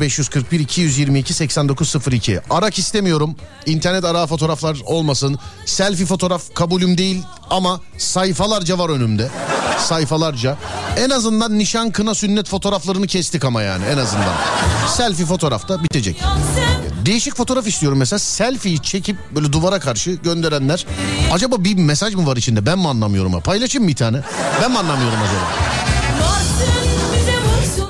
[0.01, 3.36] 0541 222 8902 Arak istemiyorum.
[3.66, 5.39] İnternet ara fotoğraflar olmasın.
[5.66, 9.31] Selfie fotoğraf kabulüm değil ama sayfalarca var önümde.
[9.78, 10.56] Sayfalarca.
[10.97, 14.35] En azından nişan kına sünnet fotoğraflarını kestik ama yani en azından.
[14.97, 16.23] Selfie fotoğrafta bitecek.
[17.07, 18.19] Değişik fotoğraf istiyorum mesela.
[18.19, 20.87] Selfie'yi çekip böyle duvara karşı gönderenler.
[21.33, 22.66] Acaba bir mesaj mı var içinde?
[22.66, 23.41] Ben mi anlamıyorum ha?
[23.41, 24.20] Paylaşayım bir tane?
[24.62, 25.69] Ben mi anlamıyorum acaba?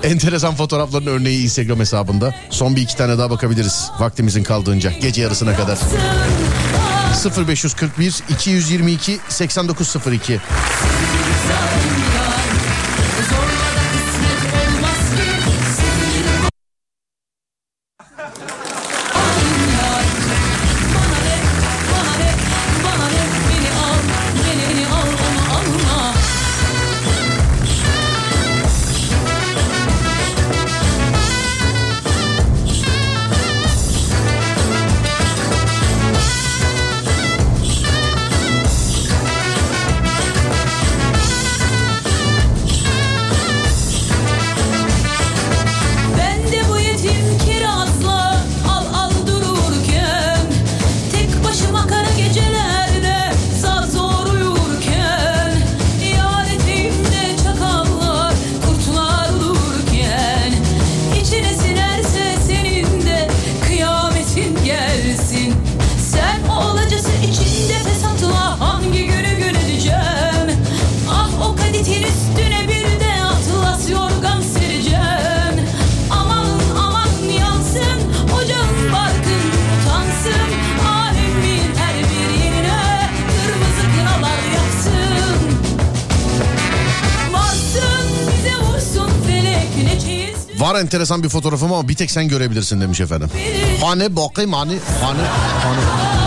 [0.03, 2.35] Enteresan fotoğrafların örneği Instagram hesabında.
[2.51, 5.79] Son bir iki tane daha bakabiliriz vaktimizin kaldığınca gece yarısına kadar.
[7.49, 10.41] 0541 222 8902
[90.69, 93.31] Var enteresan bir fotoğrafım ama bir tek sen görebilirsin demiş efendim.
[93.83, 95.23] Hani bakayım hani hani
[95.63, 96.18] hani.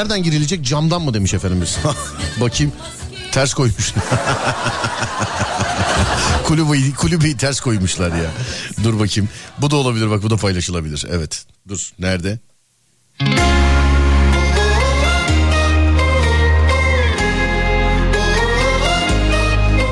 [0.00, 1.78] Nereden girilecek camdan mı demiş efendimiz.
[2.40, 2.72] Bakayım.
[3.32, 3.94] Ters koymuş.
[6.44, 8.30] kulübeyi, kulübeyi ters koymuşlar ya.
[8.84, 9.28] Dur bakayım.
[9.58, 11.06] Bu da olabilir bak bu da paylaşılabilir.
[11.10, 11.44] Evet.
[11.68, 12.38] Dur nerede?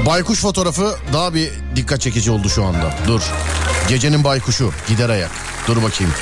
[0.07, 2.95] Baykuş fotoğrafı daha bir dikkat çekici oldu şu anda.
[3.07, 3.23] Dur.
[3.89, 5.31] Gecenin baykuşu gider ayak.
[5.67, 6.13] Dur bakayım.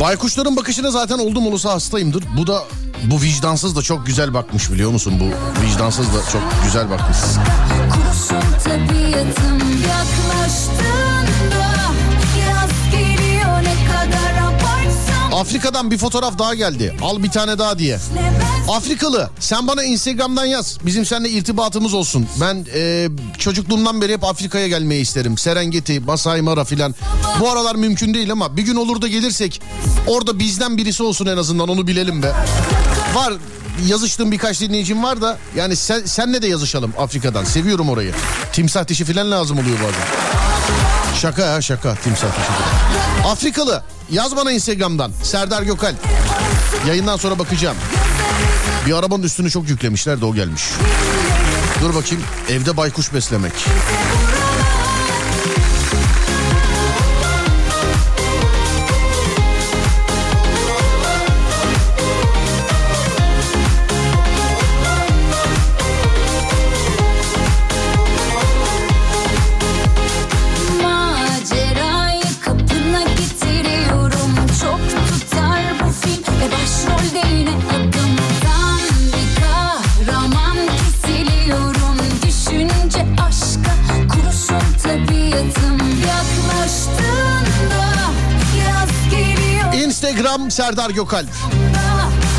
[0.00, 2.24] Baykuşların bakışına zaten oldum olursa hastayımdır.
[2.36, 2.64] Bu da
[3.04, 5.14] bu vicdansız da çok güzel bakmış biliyor musun?
[5.20, 5.24] Bu
[5.66, 7.16] vicdansız da çok güzel bakmış.
[7.92, 9.58] Kurusun tabiatım
[9.88, 11.66] yaklaştığında
[15.40, 16.96] Afrika'dan bir fotoğraf daha geldi.
[17.02, 17.98] Al bir tane daha diye.
[18.68, 20.78] Afrikalı sen bana Instagram'dan yaz.
[20.86, 22.26] Bizim seninle irtibatımız olsun.
[22.40, 23.08] Ben e,
[23.38, 25.38] çocukluğumdan beri hep Afrika'ya gelmeyi isterim.
[25.38, 26.94] Serengeti, Masai Mara filan.
[27.40, 29.62] Bu aralar mümkün değil ama bir gün olur da gelirsek
[30.06, 32.32] orada bizden birisi olsun en azından onu bilelim be.
[33.14, 33.34] Var
[33.88, 37.44] yazıştığım birkaç dinleyicim var da yani sen, senle de yazışalım Afrika'dan.
[37.44, 38.12] Seviyorum orayı.
[38.52, 40.06] Timsah dişi filan lazım oluyor bazen.
[41.20, 42.99] Şaka ya şaka timsah dişi filan.
[43.24, 45.94] Afrikalı yaz bana Instagram'dan Serdar Gökal.
[46.86, 47.76] Yayından sonra bakacağım.
[48.86, 50.62] Bir arabanın üstünü çok yüklemişler de o gelmiş.
[51.82, 53.52] Dur bakayım evde baykuş beslemek.
[90.10, 91.24] Instagram Serdar Gökal.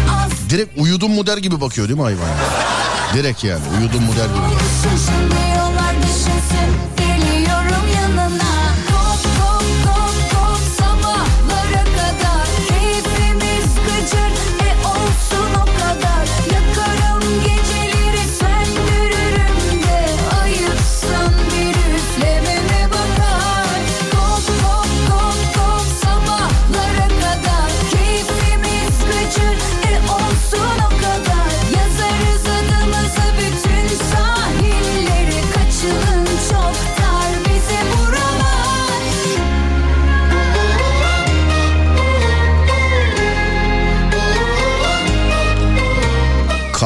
[0.09, 2.27] Az Direkt uyudum mu der gibi bakıyor değil mi hayvan?
[3.13, 5.50] Direkt yani uyudum mu der gibi.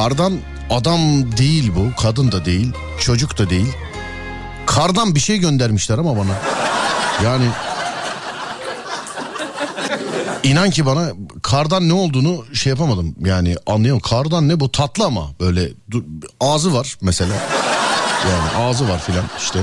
[0.06, 0.38] Kardan
[0.70, 1.00] adam
[1.36, 3.72] değil bu kadın da değil çocuk da değil.
[4.66, 6.32] Kardan bir şey göndermişler ama bana.
[7.24, 7.44] Yani
[10.42, 11.08] İnan ki bana
[11.42, 13.14] kardan ne olduğunu şey yapamadım.
[13.24, 14.00] Yani anlıyorum.
[14.00, 14.72] Kardan ne bu?
[14.72, 16.04] Tatlı ama böyle du-
[16.40, 17.34] ağzı var mesela.
[18.30, 19.58] Yani ağzı var filan işte.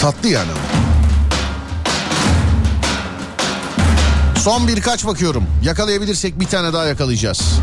[0.00, 0.50] Tatlı yani.
[4.38, 5.46] Son birkaç bakıyorum.
[5.64, 7.60] Yakalayabilirsek bir tane daha yakalayacağız.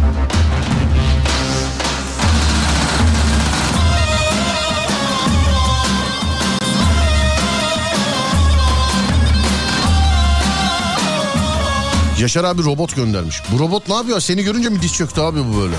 [12.20, 13.42] Yaşar abi robot göndermiş.
[13.52, 14.20] Bu robot ne yapıyor?
[14.20, 15.76] Seni görünce mi diz çöktü abi bu böyle?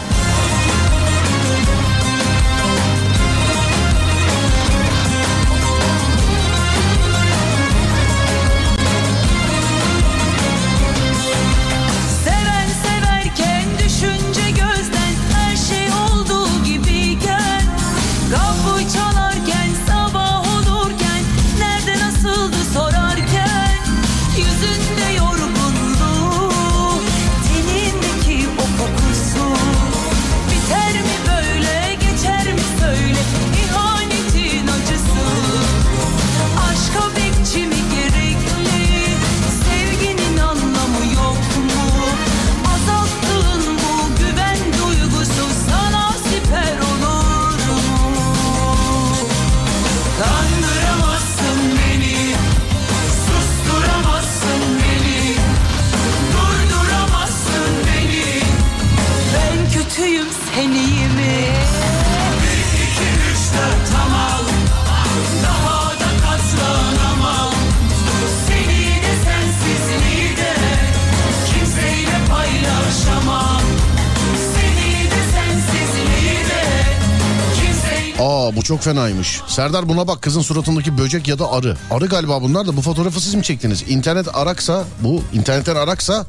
[78.70, 79.40] Çok fenaymış.
[79.46, 81.76] Serdar buna bak kızın suratındaki böcek ya da arı.
[81.90, 83.84] Arı galiba bunlar da bu fotoğrafı siz mi çektiniz?
[83.88, 86.26] İnternet araksa bu internetten araksa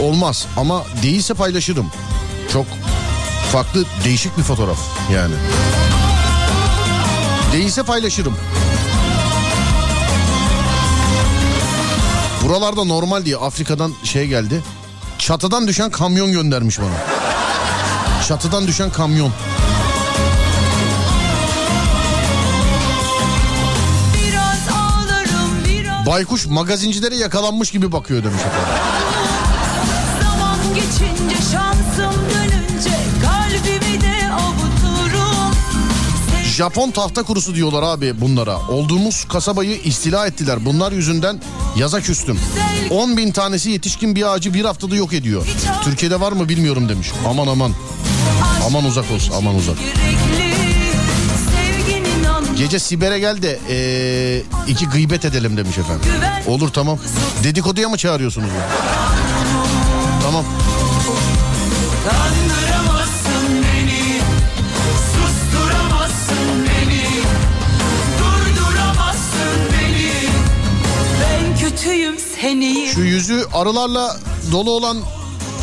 [0.00, 1.86] olmaz ama değilse paylaşırım.
[2.52, 2.66] Çok
[3.52, 4.78] farklı değişik bir fotoğraf
[5.12, 5.34] yani.
[7.52, 8.36] Değilse paylaşırım.
[12.44, 14.62] Buralarda normal diye Afrika'dan şey geldi.
[15.18, 16.96] Çatıdan düşen kamyon göndermiş bana.
[18.28, 19.32] Çatıdan düşen kamyon.
[26.06, 28.82] Baykuş magazincilere yakalanmış gibi bakıyor demiş efendim.
[30.22, 35.54] zaman geçince şansım dönünce kalbimi de avuturum.
[36.44, 38.58] Japon tahta kurusu diyorlar abi bunlara.
[38.68, 40.64] Olduğumuz kasabayı istila ettiler.
[40.64, 41.40] Bunlar yüzünden
[41.76, 42.40] yaza küstüm.
[42.90, 45.46] 10 bin tanesi yetişkin bir ağacı bir haftada yok ediyor.
[45.84, 47.12] Türkiye'de var mı bilmiyorum demiş.
[47.28, 47.72] Aman aman.
[48.66, 49.76] Aman uzak olsun aman uzak.
[49.78, 50.51] Gerekli
[52.56, 56.10] Gece Siber'e gel de ee, iki gıybet edelim demiş efendim.
[56.46, 56.98] Olur tamam.
[57.44, 58.48] Dedikoduya mı çağırıyorsunuz?
[58.48, 58.68] ya?
[60.22, 60.44] Tamam.
[72.94, 74.16] Şu yüzü arılarla
[74.52, 74.96] dolu olan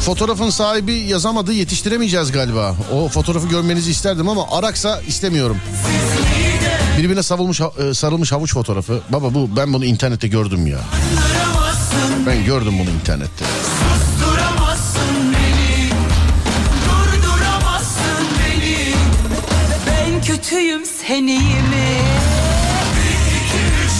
[0.05, 2.75] fotoğrafın sahibi yazamadı yetiştiremeyeceğiz galiba.
[2.93, 5.57] O fotoğrafı görmenizi isterdim ama Araksa istemiyorum.
[6.99, 9.01] Birbirine savulmuş, e, sarılmış havuç fotoğrafı.
[9.09, 10.79] Baba bu ben bunu internette gördüm ya.
[12.25, 13.45] Ben gördüm bunu internette.
[14.21, 15.89] Duramazsın beni
[18.43, 18.93] beni
[19.87, 20.85] Ben kötüyüm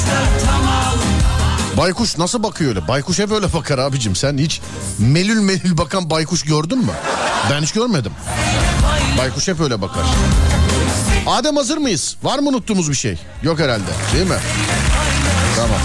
[0.08, 0.94] dört tamam
[1.78, 2.88] Baykuş nasıl bakıyor öyle?
[2.88, 4.16] Baykuş hep öyle bakar abicim.
[4.16, 4.62] Sen hiç
[4.98, 6.92] melül melül bakan baykuş gördün mü?
[7.52, 8.12] Ben hiç görmedim.
[9.18, 10.06] Baykuş hep öyle bakar.
[11.28, 12.16] Adem hazır mıyız?
[12.24, 13.18] Var mı unuttuğumuz bir şey?
[13.44, 14.38] Yok herhalde değil mi?
[15.56, 15.80] Tamam.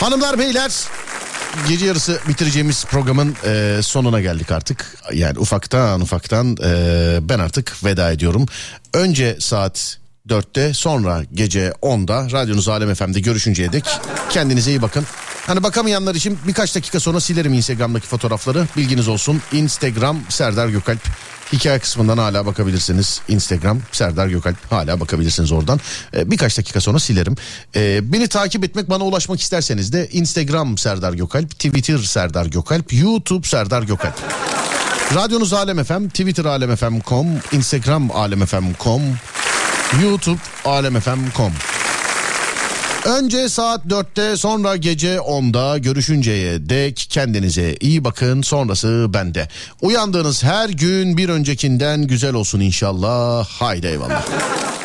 [0.00, 0.72] Hanımlar beyler
[1.68, 4.96] gece yarısı bitireceğimiz programın e, sonuna geldik artık.
[5.12, 8.46] Yani ufaktan ufaktan e, ben artık veda ediyorum.
[8.94, 9.98] Önce saat
[10.28, 13.84] 4'te sonra gece 10'da radyonuz Alem FM'de görüşünceye dek
[14.30, 15.06] kendinize iyi bakın.
[15.46, 18.66] Hani bakamayanlar için birkaç dakika sonra silerim Instagram'daki fotoğrafları.
[18.76, 19.42] Bilginiz olsun.
[19.52, 21.00] Instagram Serdar Gökalp.
[21.52, 23.20] Hikaye kısmından hala bakabilirsiniz.
[23.28, 25.80] Instagram Serdar Gökalp hala bakabilirsiniz oradan.
[26.14, 27.36] Ee, birkaç dakika sonra silerim.
[27.76, 33.48] Ee, beni takip etmek bana ulaşmak isterseniz de Instagram Serdar Gökalp, Twitter Serdar Gökalp, YouTube
[33.48, 34.14] Serdar Gökalp.
[35.14, 39.02] Radyonuz Alem FM, Twitter alemfm.com, Instagram alemfm.com,
[40.02, 41.52] YouTube alemfm.com.
[43.06, 49.48] Önce saat 4'te sonra gece 10'da görüşünceye dek kendinize iyi bakın sonrası bende.
[49.80, 53.46] Uyandığınız her gün bir öncekinden güzel olsun inşallah.
[53.46, 54.26] Haydi eyvallah.